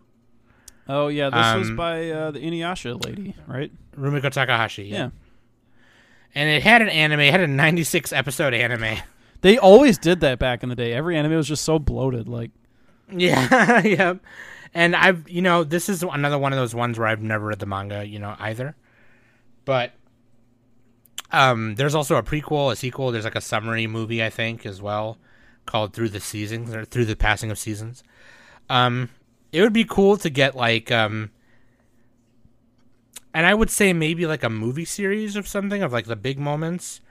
[0.90, 3.72] Oh yeah, this was Um, by uh, the Inuyasha lady, right?
[3.98, 4.84] Rumiko Takahashi.
[4.86, 5.12] Yeah.
[6.36, 8.98] And it had an anime, it had a 96 episode anime.
[9.42, 10.92] They always did that back in the day.
[10.94, 12.52] Every anime was just so bloated like
[13.12, 14.20] Yeah, yep.
[14.74, 17.60] And I've, you know, this is another one of those ones where I've never read
[17.60, 18.76] the manga, you know, either.
[19.66, 19.94] But
[21.32, 24.82] um there's also a prequel, a sequel, there's like a summary movie I think as
[24.82, 25.18] well
[25.66, 28.04] called Through the Seasons or Through the Passing of Seasons.
[28.70, 29.10] Um
[29.52, 31.32] it would be cool to get like um
[33.34, 36.40] and I would say maybe like a movie series of something of like the big
[36.40, 37.02] moments.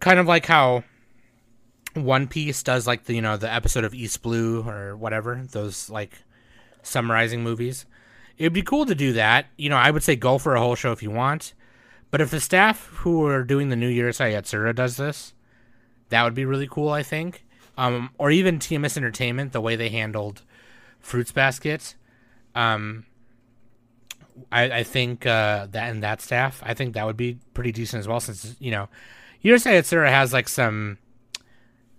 [0.00, 0.84] Kind of like how
[1.94, 5.90] One Piece does like the you know the episode of East Blue or whatever those
[5.90, 6.22] like
[6.82, 7.86] summarizing movies.
[8.38, 9.46] It'd be cool to do that.
[9.56, 11.52] You know, I would say go for a whole show if you want.
[12.10, 15.32] But if the staff who are doing the New Year's Yatsura does this,
[16.08, 16.88] that would be really cool.
[16.90, 17.44] I think,
[17.76, 20.42] um, or even TMS Entertainment, the way they handled
[20.98, 21.94] Fruits Basket.
[22.54, 23.06] Um,
[24.50, 28.00] I, I think uh, that and that staff, I think that would be pretty decent
[28.00, 28.20] as well.
[28.20, 28.88] Since you know,
[29.44, 30.98] Urusei Yatsura has like some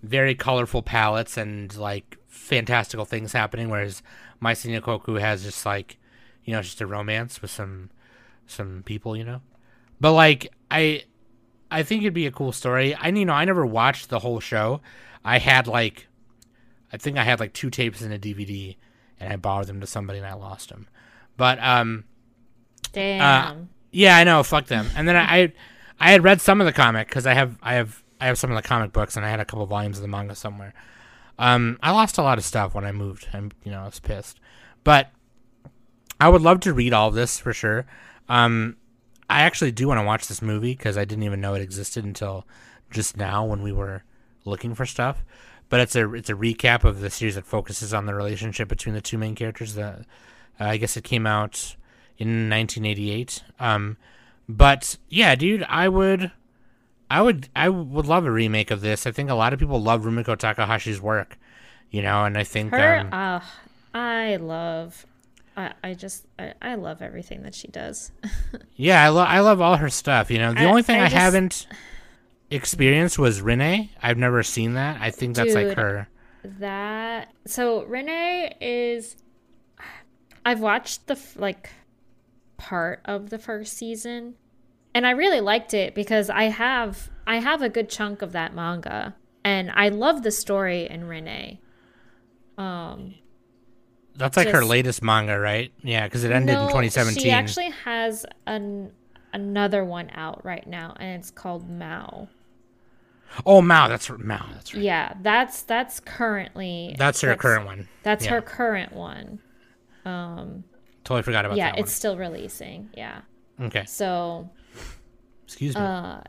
[0.03, 4.01] very colorful palettes and like fantastical things happening, whereas
[4.39, 5.97] Maison Ikkoku has just like
[6.43, 7.89] you know just a romance with some
[8.47, 9.41] some people, you know.
[9.99, 11.03] But like I
[11.69, 12.93] I think it'd be a cool story.
[12.95, 14.81] I you know I never watched the whole show.
[15.23, 16.07] I had like
[16.91, 18.75] I think I had like two tapes and a DVD,
[19.19, 20.87] and I borrowed them to somebody and I lost them.
[21.37, 22.05] But um
[22.93, 23.69] Damn.
[23.91, 24.43] yeah, I know.
[24.43, 24.87] Fuck them.
[24.95, 25.53] And then I, I,
[25.99, 28.51] I had read some of the comic because I have, I have, I have some
[28.51, 30.73] of the comic books, and I had a couple volumes of the manga somewhere.
[31.37, 33.27] Um, I lost a lot of stuff when I moved.
[33.33, 34.39] I'm, you know, I was pissed,
[34.83, 35.11] but
[36.19, 37.85] I would love to read all of this for sure.
[38.29, 38.77] Um,
[39.29, 42.05] I actually do want to watch this movie because I didn't even know it existed
[42.05, 42.45] until
[42.91, 44.03] just now when we were
[44.45, 45.23] looking for stuff.
[45.69, 48.93] But it's a it's a recap of the series that focuses on the relationship between
[48.93, 49.73] the two main characters.
[49.73, 50.05] The
[50.59, 51.75] uh, I guess it came out
[52.17, 53.43] in 1988.
[53.59, 53.97] Um,
[54.47, 56.31] but yeah, dude, I would,
[57.11, 59.05] I would, I would love a remake of this.
[59.05, 61.37] I think a lot of people love Rumiko Takahashi's work,
[61.89, 63.39] you know, and I think Her, um, uh,
[63.93, 65.05] I love
[65.57, 68.11] I, I just I, I love everything that she does.
[68.75, 70.31] Yeah, I love I love all her stuff.
[70.31, 71.67] You know, the I- only thing I I, just- haven't
[72.49, 73.91] experienced was Rin-ne.
[74.01, 74.99] I've never seen that.
[75.01, 76.07] I think that's like her.
[76.43, 79.17] that so Rin-ne is
[80.45, 81.69] I've watched the like
[82.57, 84.35] part of the first season
[84.93, 88.53] and I really liked it because I have I have a good chunk of that
[88.53, 91.59] manga and I love the story in Rin-ne.
[92.57, 93.15] Um
[94.15, 95.71] That's like her latest manga, right?
[95.81, 97.21] Yeah, because it ended in 2017.
[97.21, 98.91] She actually has an
[99.33, 102.27] another one out right now and it's called Mao.
[103.45, 103.87] oh, Mao.
[103.87, 104.45] That's Mao.
[104.53, 104.83] That's right.
[104.83, 107.87] Yeah, that's that's currently That's her current one.
[108.03, 108.31] That's yeah.
[108.31, 109.39] her current one.
[110.05, 110.65] Um
[111.03, 111.75] Totally forgot about that.
[111.75, 112.89] yeah, it's still releasing.
[112.95, 113.21] Yeah.
[113.59, 113.85] Okay.
[113.85, 114.49] So,
[115.51, 115.81] Excuse me.
[115.81, 116.21] uh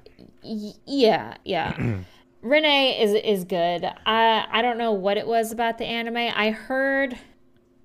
[0.42, 2.00] y- yeah, yeah.
[2.42, 3.84] Rin-ne is is good.
[4.04, 6.16] I I don't know what it was about the anime.
[6.16, 7.16] I heard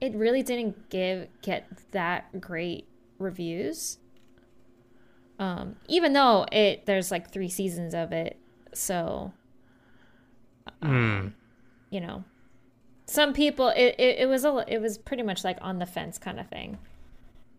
[0.02, 2.88] it really didn't give get that great
[3.20, 4.00] reviews.
[5.40, 8.40] Um even though it there's like 3 seasons of it.
[8.74, 9.32] So,
[10.82, 11.30] Hmm.
[11.90, 12.24] you know,
[13.06, 16.18] some people it, it, it was a it was pretty much like on the fence
[16.18, 16.78] kind of thing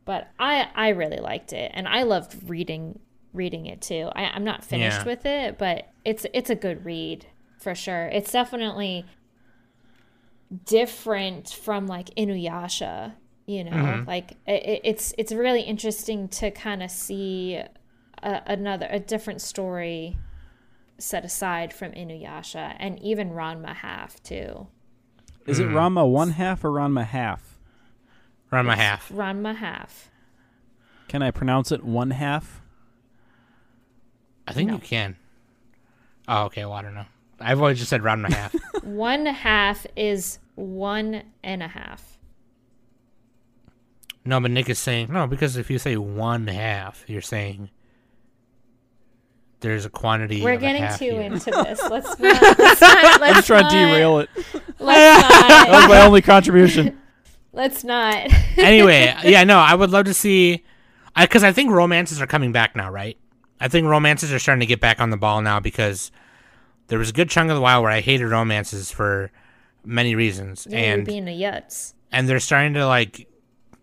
[0.04, 2.98] but i i really liked it and i loved reading
[3.32, 5.04] reading it too I, i'm not finished Yeah.
[5.04, 7.26] with it but it's it's a good read
[7.58, 9.04] for sure it's definitely
[10.64, 13.12] different from like inuyasha
[13.46, 14.08] you know mm-hmm.
[14.08, 17.54] like it, it's it's really interesting to kind of see
[18.22, 20.16] a, another a different story
[20.98, 24.66] set aside from inuyasha and even ranma half too
[25.46, 25.72] Is it mm.
[25.72, 27.58] Ranma one half or Ranma half?
[28.52, 29.10] Around my half.
[29.10, 30.10] ranma half
[31.08, 32.62] Can I pronounce it one half?
[34.49, 34.74] I think No.
[34.74, 35.16] you can.
[36.26, 36.64] Oh, okay.
[36.64, 37.07] Well, I don't know.
[37.40, 38.55] I've always just said round and a half.
[38.82, 42.18] One half is one and a half.
[44.24, 47.70] no, but Nick is saying no because if you say one half, you're saying
[49.61, 50.42] there's a quantity.
[50.42, 51.20] We're of a getting half too here.
[51.22, 51.80] into this.
[51.88, 52.59] Let's not.
[52.59, 53.20] Let's not.
[53.20, 54.28] Let's I'm trying not, to derail it.
[54.78, 56.99] Let's That was my only contribution.
[57.53, 58.30] Let's not.
[58.57, 60.64] anyway, yeah, no, I would love to see,
[61.18, 63.16] because I, think romances are coming back now, right?
[63.61, 66.11] I think romances are starting to get back on the ball now because
[66.88, 69.30] there was a good chunk of the while where I hated romances for
[69.84, 71.94] many reasons, Yeah, and being a yutz.
[72.12, 73.26] and they're starting to like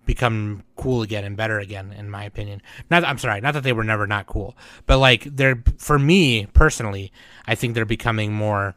[0.06, 2.62] become cool again and better again, in my opinion.
[2.92, 4.56] Not, I'm sorry, not that they were never not cool,
[4.86, 7.12] but like they're for me personally,
[7.48, 8.76] I think they're becoming more.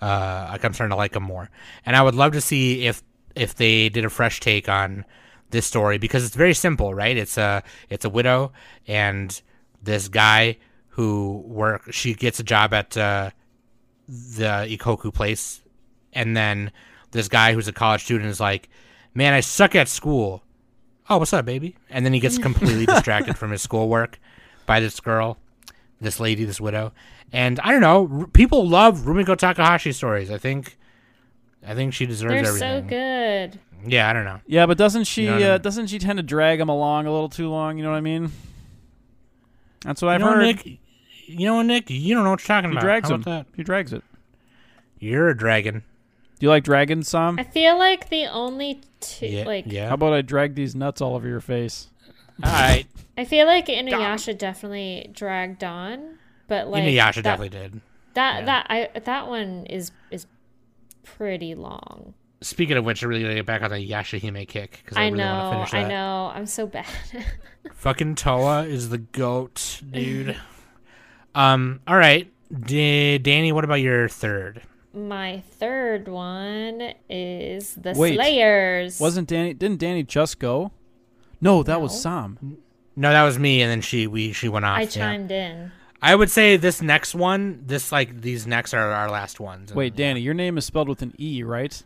[0.00, 1.50] Uh, like I'm starting to like them more,
[1.84, 3.02] and I would love to see if
[3.34, 5.04] if they did a fresh take on
[5.50, 7.16] this story because it's very simple, right?
[7.16, 8.52] It's a it's a widow
[8.86, 9.40] and
[9.82, 13.30] this guy who work she gets a job at uh,
[14.08, 15.60] the Ikkoku place,
[16.12, 16.72] and then
[17.12, 18.68] this guy who's a college student is like,
[19.14, 20.42] "Man, I suck at school."
[21.10, 21.76] Oh, what's up, baby?
[21.88, 24.18] And then he gets completely distracted from his schoolwork
[24.66, 25.38] by this girl,
[26.00, 26.92] this lady, this widow,
[27.32, 28.08] and I don't know.
[28.20, 30.30] R- people love Rumiko Takahashi stories.
[30.30, 30.76] I think,
[31.66, 32.82] I think she deserves They're everything.
[32.82, 33.60] so good.
[33.86, 34.40] Yeah, I don't know.
[34.46, 35.22] Yeah, but doesn't she?
[35.22, 35.62] You know what I uh, mean?
[35.62, 37.78] doesn't she tend to drag him along a little too long?
[37.78, 38.32] You know what I mean?
[39.82, 40.42] That's what I've you know, heard.
[40.42, 40.78] Nick.
[41.26, 41.90] You know, Nick.
[41.90, 42.84] You don't know what you're talking he about.
[42.84, 43.22] drags How him.
[43.22, 43.56] about that?
[43.56, 44.02] He drags it.
[44.98, 45.84] You're a dragon.
[46.38, 47.38] Do you like dragons, Sam?
[47.38, 49.44] I feel like the only two, Yeah.
[49.44, 49.88] like, yeah.
[49.88, 51.88] How about I drag these nuts all over your face?
[52.42, 52.86] All right.
[53.16, 57.80] I feel like Inuyasha definitely dragged on, but like Inuyasha that, definitely did.
[58.14, 58.44] that yeah.
[58.44, 60.26] that I that one is is
[61.02, 62.14] pretty long.
[62.40, 65.08] Speaking of which, I really gotta get back on the Yashahime kick because I, I,
[65.08, 65.84] really want to finish that.
[65.86, 66.32] I know.
[66.32, 66.86] I'm so bad.
[67.74, 70.36] Fucking Towa is the goat, dude.
[71.34, 71.80] um.
[71.88, 73.50] All right, D- Danny.
[73.50, 74.62] What about your third?
[74.94, 79.00] My third one is the Wait, Slayers.
[79.00, 79.54] Wasn't Danny?
[79.54, 80.70] Didn't Danny just go?
[81.40, 82.58] No, that was Sam.
[82.96, 84.78] No, that was me, and then she we she went off.
[84.78, 84.86] I yeah.
[84.88, 85.72] chimed in.
[86.00, 89.74] I would say this next one, this like these next are our last ones.
[89.74, 91.82] Wait, And- Danny, your name is spelled with an E, right?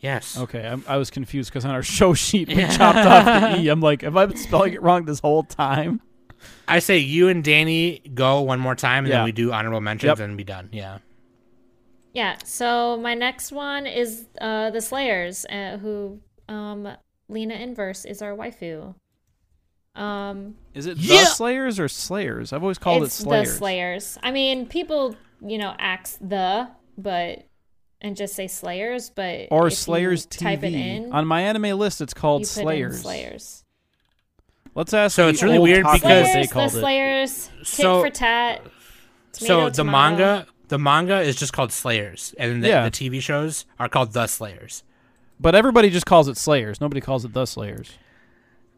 [0.00, 0.38] Yes.
[0.38, 2.68] Okay, I'm, I was confused because on our show sheet we Yeah.
[2.76, 3.68] chopped off the E.
[3.68, 6.00] I'm like, have I been spelling it wrong this whole time?
[6.68, 9.16] I say you and Danny go one more time, and Yeah.
[9.18, 10.20] then we do honorable mentions Yep.
[10.20, 10.68] and be done.
[10.72, 10.98] Yeah.
[12.14, 12.36] Yeah.
[12.44, 16.88] So my next one is uh, the Slayers, uh, who um,
[17.28, 18.94] Lina Inverse is our waifu.
[19.94, 21.20] Um, Is it Yeah.
[21.20, 22.52] the Slayers or Slayers?
[22.52, 23.48] I've always called it's it Slayers.
[23.50, 24.18] the Slayers.
[24.22, 27.46] I mean, people, you know, axe the, but
[28.00, 30.38] and just say Slayers, but or if you Slayers TV.
[30.38, 31.12] Type it in.
[31.12, 33.00] On my anime list, it's called you put in Slayers.
[33.00, 33.64] Slayers.
[34.74, 35.16] Let's ask.
[35.16, 36.80] So it's really weird because- what they Slayers, the called it.
[36.80, 38.62] Slayers, tit So- for tat.
[39.32, 39.90] so tomato, the tomato.
[40.16, 42.84] manga, the manga is just called Slayers, and the, Yeah.
[42.84, 44.84] the TV shows are called The Slayers.
[45.40, 46.80] But everybody just calls it Slayers.
[46.80, 47.92] Nobody calls it the Slayers.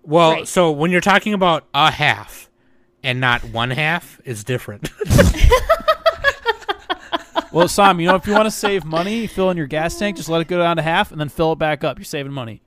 [0.02, 0.48] Well, Right.
[0.48, 2.48] so when you're talking about a half
[3.02, 4.90] and not one half, it's different.
[7.52, 10.16] Well, Sam, you know, if you want to save money, fill in your gas tank,
[10.16, 11.98] just let it go down to half, and then fill it back up.
[11.98, 12.62] You're saving money.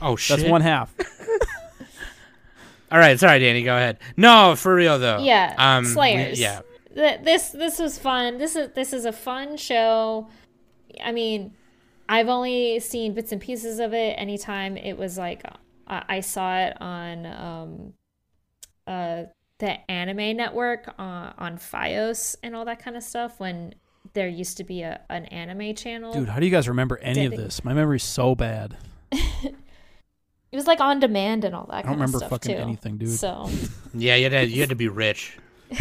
[0.00, 0.38] oh shit!
[0.38, 0.94] That's one half.
[2.92, 3.62] All right, sorry, Danny.
[3.64, 3.98] Go ahead.
[4.16, 5.18] No, for real though.
[5.18, 6.38] Yeah, Um, Slayers.
[6.40, 6.60] yeah.
[6.94, 8.38] Th- this this was fun.
[8.38, 10.28] This is this is a fun show.
[11.04, 11.52] I mean,
[12.08, 14.14] I've only seen bits and pieces of it.
[14.18, 15.42] Anytime it was like
[15.88, 17.92] I, I saw it on um,
[18.86, 19.24] uh,
[19.58, 23.40] the Anime Network uh, on FiOS and all that kind of stuff.
[23.40, 23.74] When
[24.12, 27.26] there used to be a an anime channel, Dude, how do you guys remember any
[27.26, 27.64] of Did- this?
[27.64, 28.76] My memory's so bad.
[29.12, 29.54] it
[30.52, 31.72] was like on demand and all that.
[31.74, 32.62] I kind don't remember of stuff fucking too.
[32.62, 33.10] anything, dude.
[33.10, 33.48] So.
[33.98, 35.38] Yeah, you had to, you had to be rich.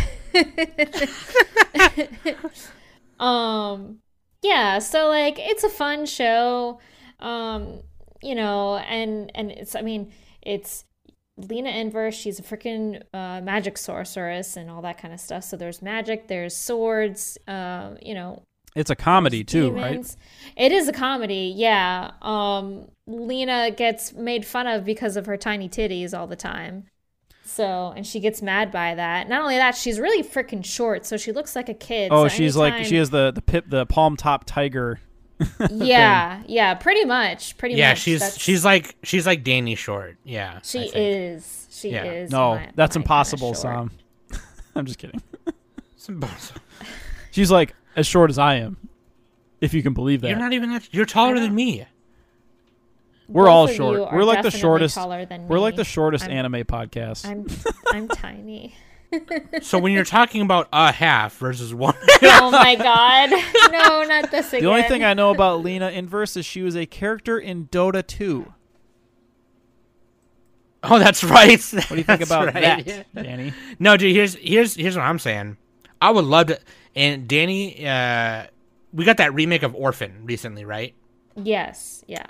[3.19, 3.99] um
[4.41, 6.79] yeah so like it's a fun show
[7.19, 7.79] um
[8.21, 10.11] you know and and it's i mean
[10.41, 10.85] it's
[11.37, 15.57] lina inverse she's a freaking uh, magic sorceress and all that kind of stuff so
[15.57, 18.41] there's magic there's swords uh, you know
[18.75, 20.05] It's a comedy too, right?
[20.57, 22.11] It is a comedy, yeah.
[22.21, 26.83] Um, Lina gets made fun of because of her tiny titties all the time.
[27.45, 29.29] So, and she gets mad by that.
[29.29, 32.11] Not only that, she's really freaking short, so she looks like a kid.
[32.11, 34.99] Oh, so she's like she has the the pip the palm top tiger.
[35.69, 37.97] Yeah, yeah, pretty much, pretty Yeah, much.
[37.99, 40.17] Yeah, she's That's- she's like she's like Danny Short.
[40.23, 42.03] Yeah, she is, she Yeah.
[42.05, 42.31] is.
[42.31, 43.53] No, my- that's my impossible.
[43.53, 43.91] Sam.
[44.75, 45.21] I'm just kidding.
[45.95, 46.61] It's impossible.
[47.31, 48.77] She's like as short as I am,
[49.59, 50.29] if you can believe that.
[50.29, 50.87] You're not even that.
[50.93, 51.85] You're taller than me.
[53.27, 54.13] We're Both all short.
[54.13, 54.95] We're like the shortest.
[54.95, 57.25] Taller than We're like the shortest I'm- anime podcast.
[57.27, 57.47] I'm,
[57.91, 58.75] I'm tiny.
[59.61, 63.29] So when you're talking about a half versus one, oh my god!
[63.71, 64.63] No, not this again.
[64.63, 68.05] the only thing I know about Lina Inverse is she was a character in Dota
[68.05, 68.51] 2.
[70.83, 71.59] oh, that's right.
[71.73, 73.53] What do you think about that, Danny?
[73.79, 74.13] No, dude.
[74.13, 75.57] Here's here's here's what I'm saying.
[76.01, 76.59] I would love to.
[76.95, 78.47] And Danny, uh,
[78.93, 80.93] we got that remake of Orphen recently, right?
[81.35, 82.25] Yes, yeah.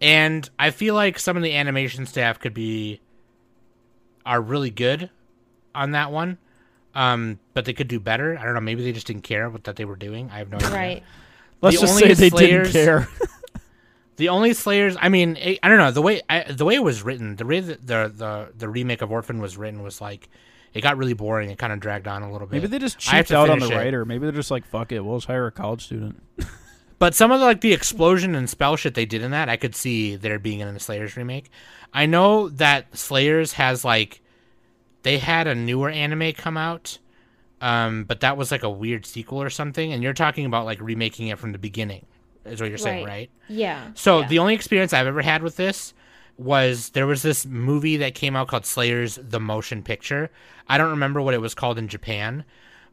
[0.00, 3.00] And I feel like some of the animation staff could be
[4.24, 5.10] are really good
[5.74, 6.38] on that one.
[6.94, 8.36] Um, but they could do better.
[8.38, 8.60] I don't know.
[8.60, 10.28] Maybe they just didn't care what that they were doing.
[10.32, 10.70] I have no idea.
[10.70, 11.02] Right.
[11.62, 13.08] Let's The just say they Slayers- didn't care.
[14.16, 16.82] The only Slayers, I mean, I I don't know the way I, the way it
[16.82, 20.28] was written, the way that the the the remake of Orphen was written was like,
[20.74, 21.50] it got really boring.
[21.50, 22.56] It kind of dragged on a little bit.
[22.56, 23.74] Maybe they just I cheaped out on the it.
[23.74, 24.04] writer.
[24.04, 26.22] Maybe they're just like, fuck it, we'll just hire a college student.
[26.98, 29.56] But some of the, like the explosion and spell shit they did in that, I
[29.56, 31.50] could see there being in the Slayers remake.
[31.94, 34.20] I know that Slayers has like
[35.02, 36.98] they had a newer anime come out,
[37.60, 39.92] um, but that was like a weird sequel or something.
[39.92, 42.06] And you're talking about like remaking it from the beginning,
[42.44, 43.10] is what you're saying, Right.
[43.10, 43.30] right?
[43.48, 43.90] Yeah.
[43.94, 44.28] So yeah.
[44.28, 45.94] the only experience I've ever had with this
[46.36, 50.30] was there was this movie that came out called Slayers the Motion Picture.
[50.68, 52.44] I don't remember what it was called in Japan,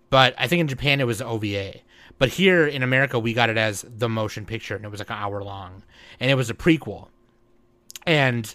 [0.09, 1.75] but I think in Japan it was OVA.
[2.19, 5.09] But here in America we got it as the motion picture and it was like
[5.11, 5.83] an hour long.
[6.19, 7.07] And it was a prequel.
[8.05, 8.53] And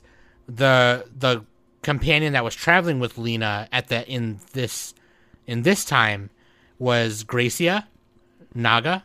[0.49, 1.45] the the
[1.83, 4.95] companion that was traveling with Lina at the in this
[5.47, 6.31] in this time
[6.79, 7.87] was Gracia
[8.55, 9.05] Naga.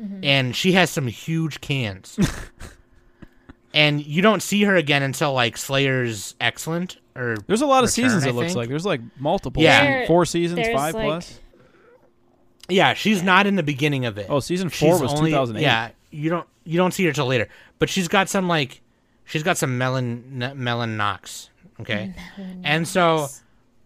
[0.00, 0.24] Mm-hmm.
[0.24, 2.18] And she has some huge cans.
[3.74, 7.90] and you don't see her again until like Slayer's Excellent or There's a lot of
[7.90, 8.24] Return, seasons.
[8.26, 9.62] It looks like there's like multiple.
[9.62, 9.82] Yeah.
[9.84, 11.40] There- four seasons, five like- plus.
[12.68, 14.26] Yeah, she's not in the beginning of it.
[14.28, 15.60] Oh, season four She's was only- 2008.
[15.60, 17.48] Yeah, you don't you don't see her till later,
[17.80, 18.80] but she's got some like
[19.24, 21.49] she's got some melon melon knocks.
[21.80, 22.14] Okay,
[22.64, 23.28] and so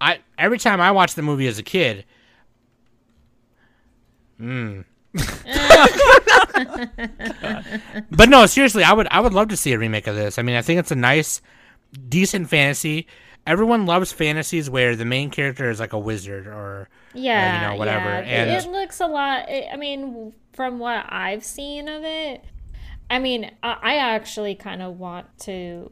[0.00, 2.04] I every time I watched the movie as a kid,
[4.40, 4.84] mm.
[8.10, 10.38] but no, seriously, I would I would love to see a remake of this.
[10.38, 11.40] I mean, I think it's a nice,
[12.08, 13.06] decent fantasy.
[13.46, 17.78] Everyone loves fantasies where the main character is like a wizard or yeah, you know,
[17.78, 18.44] whatever, yeah.
[18.44, 19.46] and- it looks a lot.
[19.48, 22.42] I mean, from what I've seen of it,
[23.10, 25.90] I mean, I, I actually kind of want to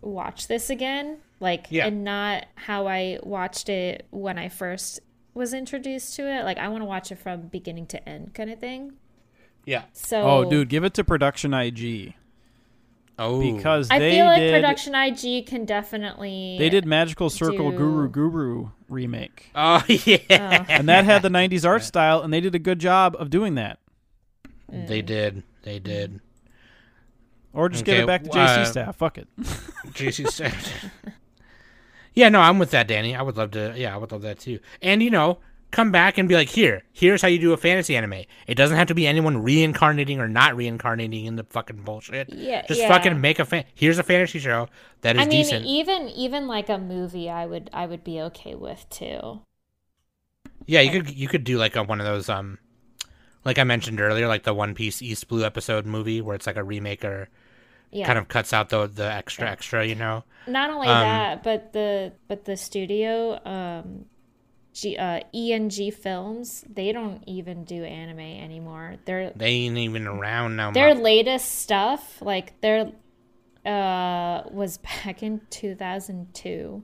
[0.00, 1.86] watch this again, like, Yeah.
[1.88, 5.00] and not how I watched it when I first
[5.34, 6.44] was introduced to it.
[6.44, 8.92] Like, I want to watch it from beginning to end, kind of thing.
[9.66, 9.82] yeah.
[9.92, 12.14] So, Oh, dude, give it to Production IG
[13.18, 14.52] Oh, because I feel like did.
[14.54, 16.56] Production IG can definitely.
[16.58, 21.66] They did Magical Circle do- Guru Guru remake, Oh yeah, and that had the '90s
[21.68, 23.78] art style, and they did a good job of doing that.
[24.68, 25.42] they did.
[25.62, 26.20] They did.
[27.52, 28.34] Or just give it back to uh,
[28.64, 28.96] JC staff.
[28.96, 29.28] Fuck it.
[29.92, 30.54] JC said.
[32.14, 33.14] yeah, no, I'm with that, Danny.
[33.14, 33.74] I would love to.
[33.76, 34.58] Yeah, I would love that too.
[34.80, 35.38] And you know,
[35.70, 38.24] come back and be like, here, here's how you do a fantasy anime.
[38.46, 42.28] It doesn't have to be anyone reincarnating or not reincarnating in the fucking bullshit.
[42.32, 42.88] Yeah, Just yeah.
[42.88, 43.64] fucking make a fan.
[43.74, 44.68] Here's a fantasy show
[45.00, 45.64] that is I mean, decent.
[45.64, 49.40] even even like a movie, I would I would be okay with too.
[50.66, 52.58] yeah, you could you could do like a, one of those um,
[53.44, 56.56] like I mentioned earlier, like the One Piece East Blue episode movie where it's like
[56.56, 57.28] a remake or
[57.92, 58.06] Yeah.
[58.06, 60.24] kind of cuts out the the extra extra, you know.
[60.46, 64.06] Not only um, that, but the but the studio, um,
[64.72, 68.96] G, uh, E&G Films, they don't even do anime anymore.
[69.04, 70.70] They're They ain't even around now.
[70.70, 72.90] their ma- latest stuff, like their
[73.66, 76.82] uh, was back in two thousand two.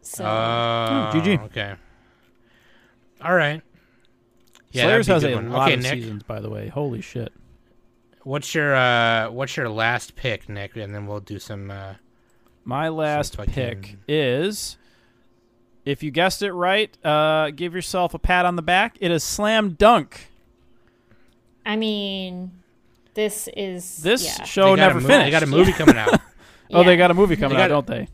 [0.00, 1.44] So Oh, GG.
[1.44, 1.74] Okay.
[3.22, 3.62] All right.
[4.72, 5.58] Yeah, Slayers has that'd a be good one.
[5.58, 5.92] lot okay, of Nick.
[5.92, 6.68] seasons, by the way.
[6.68, 7.32] Holy shit.
[8.24, 10.76] What's your uh what's your last pick, Nick?
[10.76, 11.94] And then we'll do some uh
[12.64, 14.76] My last fucking- pick is,
[15.84, 18.96] if you guessed it right, uh, give yourself a pat on the back.
[19.00, 20.28] It is Slam Dunk.
[21.66, 22.52] I mean,
[23.14, 24.44] this is This yeah.
[24.44, 25.24] show they got a never mo- finished.
[25.26, 26.20] They got a movie coming out.
[26.74, 28.08] Oh, they got a movie coming They out, got- don't they?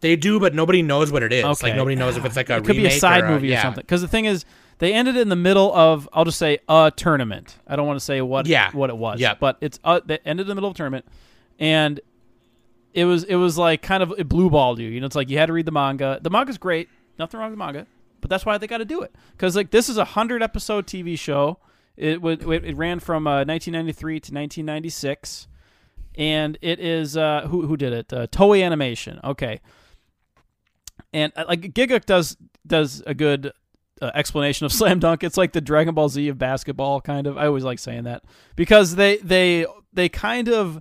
[0.00, 1.44] They do, but nobody knows what it is.
[1.44, 1.68] Okay.
[1.68, 3.50] Like nobody knows if it's like a it could be a side or movie or
[3.52, 3.62] yeah.
[3.62, 3.82] something.
[3.82, 4.44] Because the thing is,
[4.80, 7.56] they ended in the middle of I'll just say a tournament.
[7.66, 8.70] I don't want to say what Yeah.
[8.72, 9.20] what it was.
[9.20, 9.38] Yep.
[9.38, 11.04] But it's uh, they ended in the middle of a tournament,
[11.58, 12.00] and
[12.92, 14.88] it was it was like kind of it blue balled you.
[14.88, 16.18] You know, it's like you had to read the manga.
[16.20, 17.86] The manga's great, nothing wrong with the manga,
[18.20, 20.86] but that's why they got to do it because like this is a hundred episode
[20.86, 21.58] TV show.
[21.96, 25.46] It would it, ran from uh, 1993 to 1996,
[26.14, 28.10] and it is uh, who who did it?
[28.12, 29.20] Uh, Toei Animation.
[29.22, 29.60] Okay,
[31.12, 33.52] and uh, like Giga does does a good
[34.00, 35.22] uh, explanation of slam dunk.
[35.24, 37.36] It's like the Dragon Ball Z of basketball, kind of.
[37.38, 38.24] I always like saying that
[38.56, 40.80] because they they they kind of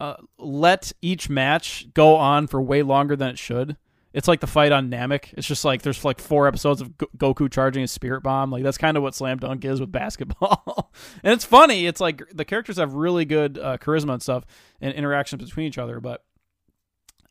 [0.00, 3.76] uh, let each match go on for way longer than it should.
[4.12, 5.34] It's like the fight on Namek.
[5.36, 8.50] It's just like there's like four episodes of Go- Goku charging a spirit bomb.
[8.50, 10.90] Like that's kind of what slam dunk is with basketball.
[11.22, 11.86] and it's funny.
[11.86, 14.46] It's like the characters have really good uh, charisma and stuff
[14.80, 16.24] and interactions between each other, but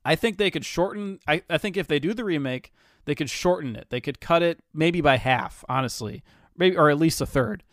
[0.06, 1.20] I think they could shorten.
[1.28, 2.72] I, I think if they do the remake,
[3.06, 3.88] they could shorten it.
[3.90, 6.24] They could cut it maybe by half, honestly,
[6.58, 7.64] maybe or at least a third,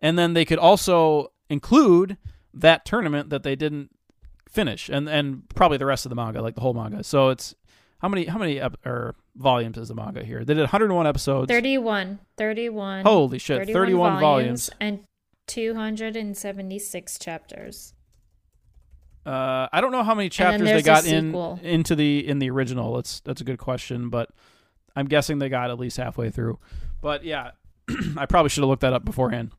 [0.00, 2.16] and then they could also include
[2.54, 3.90] that tournament that they didn't
[4.48, 7.02] finish, and and probably the rest of the manga, like the whole manga.
[7.04, 7.54] So it's
[7.98, 10.44] how many how many ep- or volumes is the manga here?
[10.44, 11.50] They did 101 episodes.
[11.50, 12.18] 31.
[12.36, 13.04] 31.
[13.04, 14.70] Holy shit, 31, 31 volumes.
[14.80, 15.00] and
[15.46, 17.94] 276 chapters.
[19.24, 22.94] Uh, I don't know how many chapters they got in into the in the original.
[22.94, 24.30] That's that's a good question, but
[24.96, 26.58] I'm guessing they got at least halfway through.
[27.00, 27.52] But yeah,
[28.16, 29.52] I probably should have looked that up beforehand.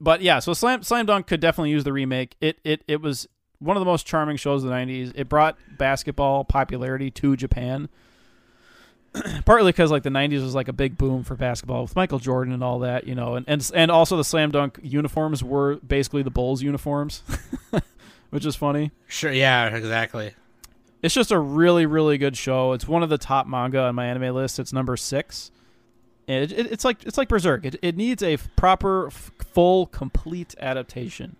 [0.00, 2.36] But yeah, so Slam Slam Dunk could definitely use the remake.
[2.40, 3.28] It it it was
[3.58, 5.12] one of the most charming shows of the '90s.
[5.14, 7.88] It brought basketball popularity to Japan.
[9.44, 12.52] Partly because like the '90s was like a big boom for basketball with Michael Jordan
[12.52, 16.22] and all that, you know, and and and also the Slam Dunk uniforms were basically
[16.22, 17.22] the Bulls uniforms,
[18.30, 18.92] which is funny.
[19.08, 20.34] Sure, yeah, exactly.
[21.02, 22.72] It's just a really, really good show.
[22.72, 24.58] It's one of the top manga on my anime list.
[24.58, 25.50] It's number six.
[26.26, 27.64] And it, it, it's like it's like Berserk.
[27.64, 31.36] It, it needs a f- proper, f- full, complete adaptation.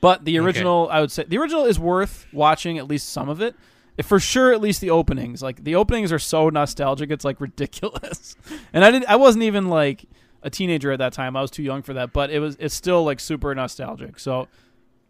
[0.00, 0.44] But the Okay.
[0.46, 3.54] original, I would say, the original is worth watching at least some of it.
[4.02, 5.42] For sure, at least the openings.
[5.42, 8.36] Like the openings are so nostalgic, it's like ridiculous.
[8.74, 10.04] and I didn't, I wasn't even like
[10.42, 11.34] a teenager at that time.
[11.34, 12.12] I was too young for that.
[12.12, 14.18] But it was, it's still like super nostalgic.
[14.18, 14.48] So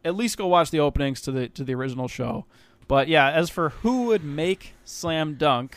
[0.05, 2.47] at least go watch the openings to the to the original show.
[2.89, 5.77] But yeah, as for who would make Slam Dunk,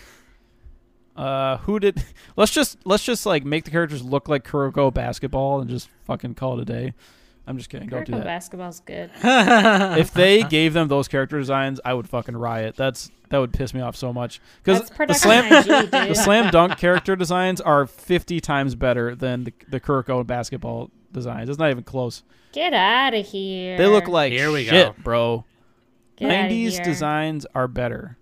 [1.16, 2.04] uh, who did?
[2.36, 6.36] Let's just let's just like make the characters look like Kuroko basketball and just fucking
[6.36, 6.94] call it a day.
[7.46, 7.90] I'm just kidding.
[7.90, 8.24] Don't do that.
[8.24, 9.10] basketball's good.
[9.24, 12.76] if they gave them those character designs, I would fucking riot.
[12.76, 16.78] That's that would piss me off so much because the slam IG, the slam dunk
[16.78, 21.50] character designs are 50 times better than the, the Kuroko basketball designs.
[21.50, 22.24] It's not even close.
[22.52, 23.78] Get out of here.
[23.78, 25.02] They look like Here we shit, go.
[25.04, 25.46] bro.
[26.20, 28.18] Get 90s designs are better.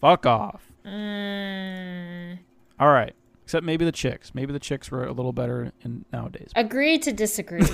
[0.00, 0.62] Fuck off.
[0.86, 2.38] Mm,
[2.80, 3.14] All right.
[3.44, 4.34] Except maybe the chicks.
[4.34, 6.50] Maybe the chicks were a little better in nowadays.
[6.56, 7.66] agree to disagree.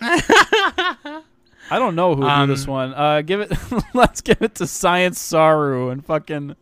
[0.00, 2.94] I don't know who would Um, do this one.
[2.94, 3.52] Uh, give it.
[3.94, 6.54] let's give it to Science Saru and fucking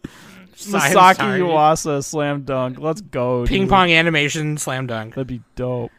[0.57, 1.45] Science Masaki Saru.
[1.49, 2.79] Yuasa slam dunk.
[2.79, 3.45] Let's go.
[3.47, 3.71] Ping dude.
[3.71, 5.15] pong animation slam dunk.
[5.15, 5.93] That'd be dope.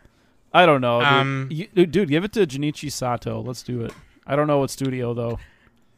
[0.54, 1.08] I don't know, dude.
[1.08, 3.42] Um, You- dude, dude, give it to Junichi Sato.
[3.42, 3.94] Let's do it.
[4.26, 5.40] I don't know what studio though.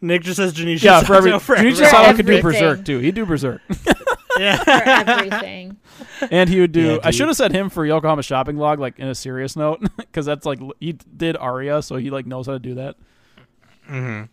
[0.02, 2.62] Nick just says Junichi yeah, for every Sato for Junichi For Sato could do everything.
[2.62, 3.00] Berserk too.
[3.00, 3.62] He'd do Berserk,
[4.40, 4.64] Yeah.
[4.64, 4.70] for
[5.12, 5.78] everything.
[6.32, 6.82] and he would do.
[6.82, 7.16] Yeah, I dude.
[7.16, 10.46] should have said him for Yokohama Shopping Log, like in a serious note, because that's
[10.46, 12.96] like he did Aria, so he like knows how to do that.
[13.86, 14.24] hmm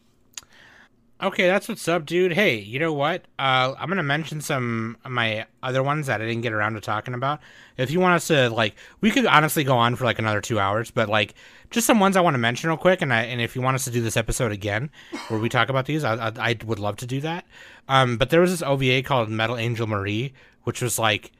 [1.23, 2.35] Okay, that's what's up, dude.
[2.35, 3.23] Hey, you know what?
[3.39, 6.81] Uh, I'm gonna mention some of my other ones that I didn't get around to
[6.83, 7.41] talking about.
[7.79, 10.59] If you want us to, like, we could honestly go on for like another two
[10.61, 11.35] hours, but like,
[11.71, 13.01] just some ones I want to mention real quick.
[13.01, 14.91] And I, and if you want us to do this episode again,
[15.29, 17.47] where we talk about these, I, I, I would love to do that.
[17.89, 21.33] Um, but there was this OVA called Metal Angel Marie, which was like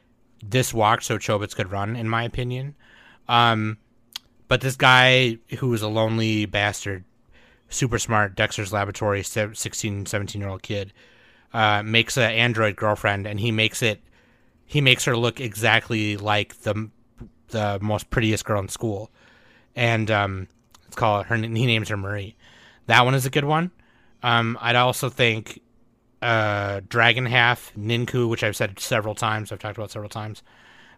[0.43, 2.73] this walk so Chobits could run, in my opinion.
[3.27, 3.77] Um,
[4.47, 7.03] but this guy who was a lonely bastard
[7.69, 10.93] super smart Dexter's Laboratory 16, 17 year old kid
[11.53, 14.01] uh, makes an android girlfriend, and he makes it
[14.65, 16.89] he makes her look exactly like the
[17.49, 19.09] the most prettiest girl in school,
[19.75, 20.47] and um,
[20.85, 21.35] it's called her.
[21.35, 22.35] He names her Marie.
[22.87, 23.71] That one is a good one.
[24.23, 25.61] Um, I'd also think
[26.21, 29.51] uh, Dragon Half Ninku, which I've said several times.
[29.51, 30.43] I've talked about several times.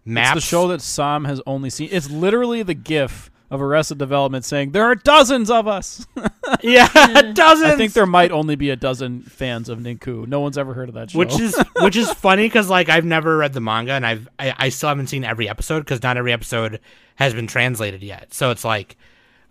[0.06, 0.38] Maps.
[0.38, 1.90] It's the show that Sam has only seen.
[1.92, 6.06] It's literally the GIF of Arrested Development saying there are dozens of us.
[6.62, 6.88] yeah,
[7.34, 7.64] dozens.
[7.74, 10.28] I think there might only be a dozen fans of Ninku.
[10.28, 11.20] No one's ever heard of that show.
[11.20, 14.54] Which is which is funny because like I've never read the manga and I've I,
[14.58, 16.80] I still haven't seen every episode because not every episode
[17.16, 18.34] has been translated yet.
[18.34, 18.98] So it's like,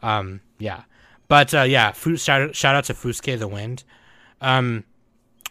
[0.03, 0.83] um, yeah.
[1.27, 3.85] But uh, yeah, Fu- shout shout out to Fusuke the Wind.
[4.41, 4.85] Um,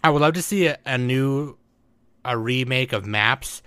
[0.03, 1.57] I would love to see a, a new
[2.23, 3.61] a remake of Maps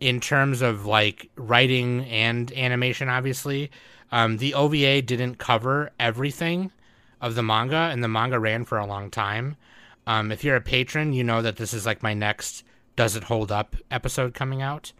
[0.00, 3.70] in terms of like writing and animation, obviously.
[4.12, 6.70] Um, the OVA didn't cover everything
[7.20, 9.56] of the manga, and the manga ran for a long time.
[10.06, 12.62] Um, if you're a patron, you know that this is like my next
[12.94, 14.92] "Does It Hold Up" episode coming out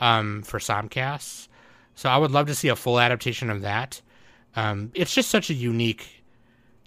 [0.00, 1.48] um, for Somcasts.
[1.94, 4.00] So I would love to see a full adaptation of that.
[4.54, 6.22] Um, it's just such a unique,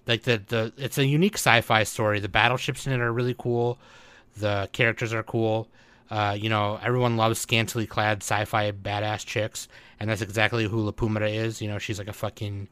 [0.06, 2.20] like the the it's a unique sci-fi story.
[2.20, 3.78] The battleships in it are really cool.
[4.36, 5.68] The characters are cool.
[6.10, 9.68] Uh, you know, everyone loves scantily clad sci-fi badass chicks,
[10.00, 11.62] and that's exactly who Lipumira is.
[11.62, 12.68] You know, she's like a fucking.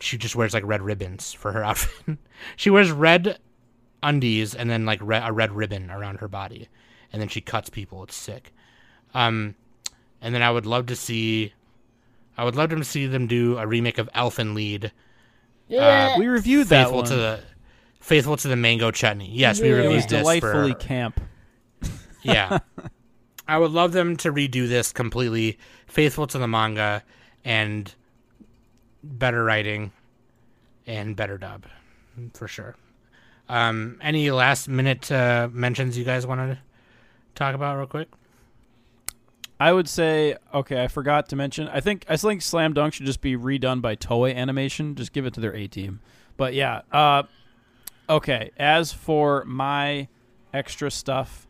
[0.00, 2.18] She just wears like red ribbons for her outfit.
[2.56, 3.38] she wears red
[4.02, 6.68] undies and then like re- a red ribbon around her body,
[7.12, 8.02] and then she cuts people.
[8.02, 8.52] It's sick.
[9.14, 9.54] Um,
[10.20, 11.54] and then I would love to see.
[12.36, 14.92] I would love to see them do a remake of Elfen Lied.
[15.68, 16.18] Yeah.
[16.18, 17.06] we reviewed that faithful one.
[17.06, 17.40] to the
[18.00, 19.30] faithful to the mango chutney.
[19.32, 21.20] Yes, we reviewed it was this delightfully for- camp.
[22.22, 22.58] Yeah.
[23.48, 27.02] I would love them to redo this completely faithful to the manga
[27.44, 27.92] and
[29.02, 29.92] better writing
[30.86, 31.66] and better dub
[32.34, 32.76] for sure.
[33.48, 36.58] Um, any last minute uh, mentions you guys want to
[37.34, 38.08] talk about real quick?
[39.58, 40.82] I would say okay.
[40.82, 41.68] I forgot to mention.
[41.68, 44.94] I think I think Slam Dunk should just be redone by Toei Animation.
[44.96, 46.00] Just give it to their A team.
[46.36, 46.82] But yeah.
[46.90, 47.24] Uh,
[48.08, 48.50] okay.
[48.56, 50.08] As for my
[50.52, 51.46] extra stuff,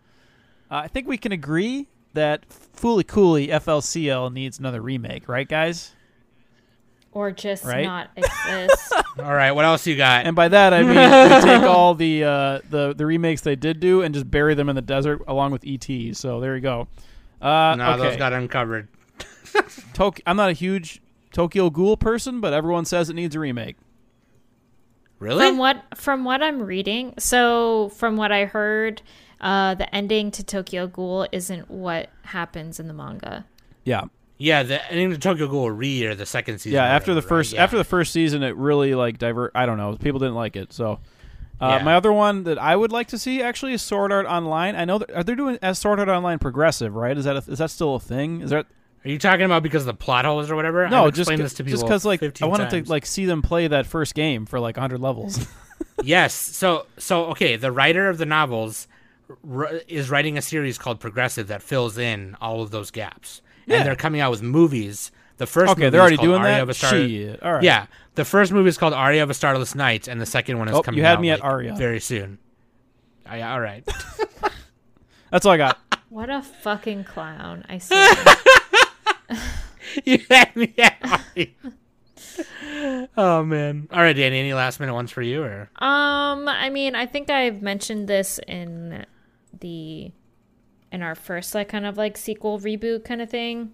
[0.72, 5.92] uh, I think we can agree that Fooly Cooly FLCL needs another remake, right, guys?
[7.14, 7.84] or just Right?
[7.84, 8.92] not exist.
[9.18, 10.24] All right, what else you got?
[10.24, 13.80] And by that I mean we take all the uh, the the remakes they did
[13.80, 16.16] do and just bury them in the desert along with ET.
[16.16, 16.88] So there you go.
[17.42, 18.02] Uh, no, okay.
[18.02, 18.88] those got uncovered.
[19.92, 21.02] Tok- I'm not a huge
[21.34, 23.76] Tokyo Ghoul person, but everyone says it needs a remake.
[25.18, 25.46] Really?
[25.46, 29.02] from what from what I'm reading, so from what I heard,
[29.42, 33.44] uh, the ending to Tokyo Ghoul isn't what happens in the manga.
[33.84, 34.04] Yeah,
[34.38, 36.76] yeah, the ending to Tokyo Ghoul re or the second season.
[36.76, 36.84] yeah.
[36.84, 37.38] or After the whatever, right?
[37.40, 37.64] first Yeah.
[37.64, 39.52] after the first season, it really like divert.
[39.54, 39.96] I don't know.
[39.96, 40.72] People didn't like it.
[40.72, 41.00] So,
[41.60, 41.84] uh, Yeah.
[41.84, 44.74] my other one that I would like to see actually is Sword Art Online.
[44.76, 47.16] I know that are they doing as Sword Art Online progressive, right?
[47.16, 48.40] Is that a, is that still a thing?
[48.42, 48.66] Is that
[49.04, 50.88] Are you talking about because of the plot holes or whatever?
[50.88, 51.06] no?
[51.06, 52.86] I've Just explained this to people just because like I wanted times.
[52.86, 55.44] to like see them play that first game for like 100 levels.
[56.04, 56.34] yes.
[56.34, 58.91] So so okay, the writer of the novels r-
[59.88, 63.42] is writing a series called Progressive that fills in all of those gaps.
[63.66, 63.78] Yeah.
[63.78, 65.10] And they're coming out with movies.
[65.38, 66.62] The first okay, movie they're already doing Aria that.
[66.62, 67.42] of a Star- Shit.
[67.42, 67.62] All right.
[67.62, 70.68] Yeah, the first movie is called Aria of a Starless Night, and the second one
[70.68, 71.74] is Oh, coming you had out me at like, Aria.
[71.74, 72.38] very soon.
[73.26, 73.86] Yeah, all right.
[75.30, 75.78] That's all I got.
[76.10, 77.64] What a fucking clown!
[77.68, 77.94] I see.
[80.04, 80.96] you had me at
[81.36, 83.08] Aria.
[83.16, 83.88] Oh man!
[83.92, 84.38] All right, Danny.
[84.40, 88.38] Any last minute ones for you, or Um, I mean, I think I've mentioned this
[88.46, 89.04] in
[89.60, 90.12] the
[90.90, 93.72] in our first like kind of like sequel reboot kind of thing.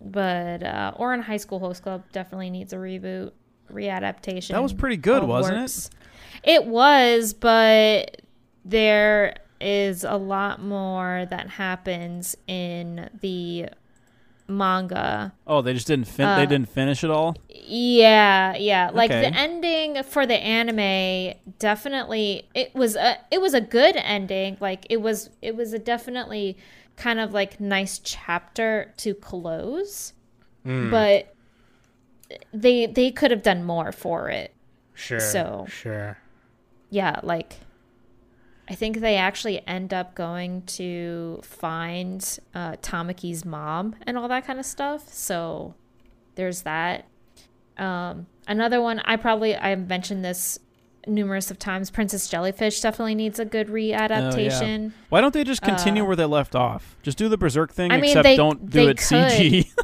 [0.00, 3.32] But uh Ouran High School Host Club definitely needs a reboot,
[3.70, 4.48] readaptation.
[4.48, 5.90] That was pretty good, wasn't works.
[6.42, 8.22] It was, but
[8.64, 13.68] there is a lot more that happens in the
[14.48, 17.36] manga Oh, they just didn't fin- Uh, they didn't finish it all.
[17.48, 18.90] Yeah, yeah.
[18.94, 19.28] Like Okay.
[19.30, 24.56] the ending for the anime definitely it was a it was a good ending.
[24.60, 26.56] Like it was it was a definitely
[26.96, 30.12] kind of like nice chapter to close.
[30.64, 30.90] Hmm.
[30.90, 31.34] But
[32.52, 34.52] they they could have done more for it.
[34.94, 35.20] sure?
[35.20, 36.18] So- sure.
[36.90, 37.56] yeah, like
[38.68, 44.44] I think they actually end up going to find uh, Tamaki's mom and all that
[44.46, 45.12] kind of stuff.
[45.12, 45.74] So
[46.34, 47.06] there's that.
[47.78, 50.58] Um, another one, I probably I mentioned this
[51.06, 51.90] numerous of times.
[51.90, 54.92] Princess Jellyfish definitely needs a good readaptation.
[55.10, 56.96] Why don't they just continue Uh, where they left off?
[57.02, 59.70] Just do the Berserk thing, I mean, except they- don't do it CG.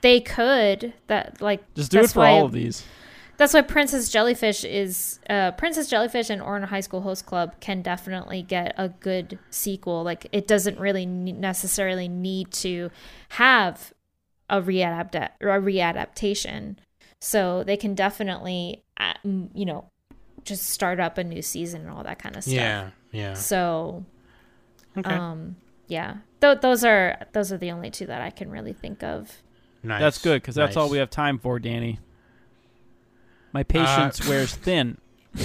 [0.00, 2.84] They could that like just do it for all of these.
[3.36, 7.82] That's why Princess Jellyfish is uh, Princess Jellyfish and Ouran High School Host Club can
[7.82, 10.04] definitely get a good sequel.
[10.04, 12.90] Like it doesn't really necessarily need to
[13.30, 13.92] have
[14.48, 16.76] a readapt a readaptation,
[17.20, 19.90] so they can definitely uh, you know
[20.44, 22.54] just start up a new season and all that kind of stuff.
[22.54, 23.34] Yeah, yeah.
[23.34, 24.04] So
[24.96, 25.56] Okay, um
[25.88, 29.42] yeah, Th- those are those are the only two that I can really think of.
[29.82, 30.00] nice.
[30.00, 31.98] That's good because that's all we have time for, Danny.
[33.54, 34.98] My patience wears thin.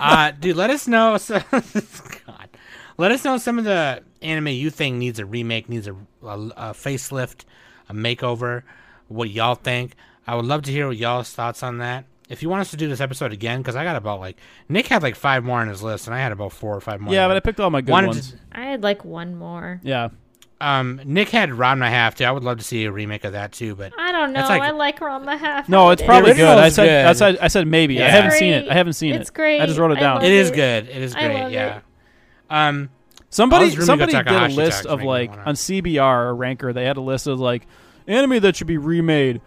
[0.00, 1.18] uh, dude, let us know.
[1.18, 2.48] So, God,
[2.96, 6.26] let us know some of the anime you think needs a remake, needs a, a,
[6.26, 7.44] a facelift,
[7.88, 8.62] a makeover.
[9.08, 9.96] What y'all think?
[10.28, 12.04] I would love to hear what y'all's thoughts on that.
[12.28, 14.86] If you want us to do this episode again, because I got about like Nick
[14.86, 17.12] had like five more on his list, and I had about four or five more.
[17.12, 18.30] Yeah, but I picked all my good Wanted ones.
[18.30, 19.80] to- I had like one more.
[19.82, 20.08] Yeah,
[20.60, 22.24] um, Nick had Round and a Half too.
[22.24, 23.74] I would love to see a remake of that too.
[23.74, 24.40] But I don't know.
[24.40, 25.68] That's like- I like Ranma Half.
[25.68, 26.06] no, it's Holiday.
[26.06, 26.40] probably good.
[26.42, 28.02] original I is said, I said, I said maybe.
[28.02, 28.68] I haven't It's seen it.
[28.68, 29.20] I haven't seen It's it.
[29.22, 29.60] It's great.
[29.60, 30.16] I just wrote it down.
[30.16, 30.54] love it is it.
[30.54, 30.88] good.
[30.88, 31.42] It is I great.
[31.42, 31.76] love Yeah.
[31.78, 31.82] it.
[32.50, 32.90] Um,
[33.30, 36.72] Somebody, All's somebody did a list of like on CBR or Ranker.
[36.72, 37.66] They had a list of like
[38.06, 39.40] anime that should be remade.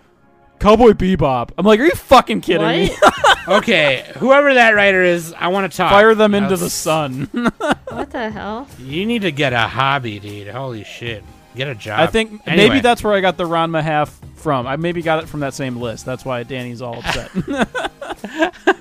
[0.60, 1.52] Cowboy Bebop.
[1.58, 2.90] I'm like, are you fucking kidding me?
[3.48, 5.90] Okay, whoever that writer is, I want to talk.
[5.90, 7.30] Fire them into I'll the sun.
[7.88, 8.68] what the hell?
[8.78, 10.50] You need to get a hobby, dude.
[10.50, 11.24] Holy shit.
[11.56, 12.02] Get a job.
[12.02, 12.68] I think Anyway.
[12.68, 14.68] maybe that's where I got the Ranma half from.
[14.68, 16.06] I maybe got it from that same list.
[16.06, 17.32] That's why Danny's all upset.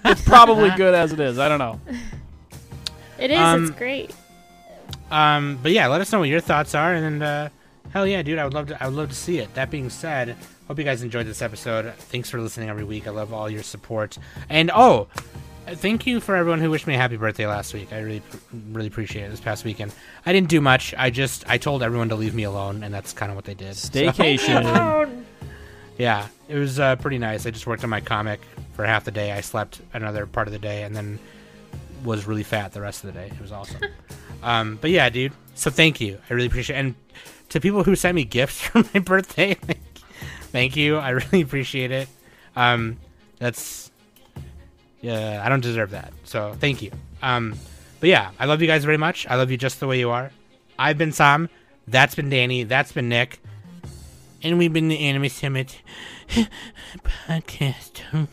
[0.04, 1.38] it's probably good as it is.
[1.38, 1.80] I don't know.
[3.20, 3.38] It is.
[3.38, 4.12] Um, it's great.
[5.12, 7.48] Um, but yeah, let us know what your thoughts are, and uh,
[7.90, 8.82] hell yeah, dude, I would love to.
[8.82, 9.54] I would love to see it.
[9.54, 10.36] That being said,
[10.68, 11.92] hope you guys enjoyed this episode.
[11.94, 13.06] Thanks for listening every week.
[13.06, 15.08] I love all your support, and oh,
[15.66, 17.92] thank you for everyone who wished me a happy birthday last week.
[17.92, 18.22] I really,
[18.72, 19.30] really appreciate it.
[19.30, 19.92] This past weekend,
[20.24, 20.94] I didn't do much.
[20.96, 23.54] I just I told everyone to leave me alone, and that's kind of what they
[23.54, 23.74] did.
[23.74, 24.64] Staycation.
[24.64, 25.08] Oh,
[25.98, 27.46] Yeah, it was uh, pretty nice.
[27.46, 28.40] I just worked on my comic
[28.74, 29.32] for half the day.
[29.32, 31.18] I slept another part of the day, and then
[32.04, 33.26] was really fat the rest of the day.
[33.28, 33.80] It was awesome.
[34.42, 35.32] um, but yeah, dude.
[35.54, 36.18] So thank you.
[36.28, 36.76] I really appreciate.
[36.76, 36.80] it.
[36.80, 36.94] And
[37.48, 39.56] to people who sent me gifts for my birthday,
[40.56, 40.96] thank you.
[40.96, 42.08] I really appreciate it.
[42.56, 42.96] Um,
[43.38, 43.90] that's
[45.02, 46.14] yeah, I don't deserve that.
[46.24, 46.90] So thank you.
[47.22, 47.54] Um,
[48.00, 49.26] but yeah, I love you guys very much.
[49.28, 50.30] I love you just the way you are.
[50.78, 51.50] I've been Sam.
[51.86, 52.64] That's been Danny.
[52.64, 53.38] That's been Nick.
[54.42, 55.82] And we've been the Anime Summit
[57.28, 58.28] podcast.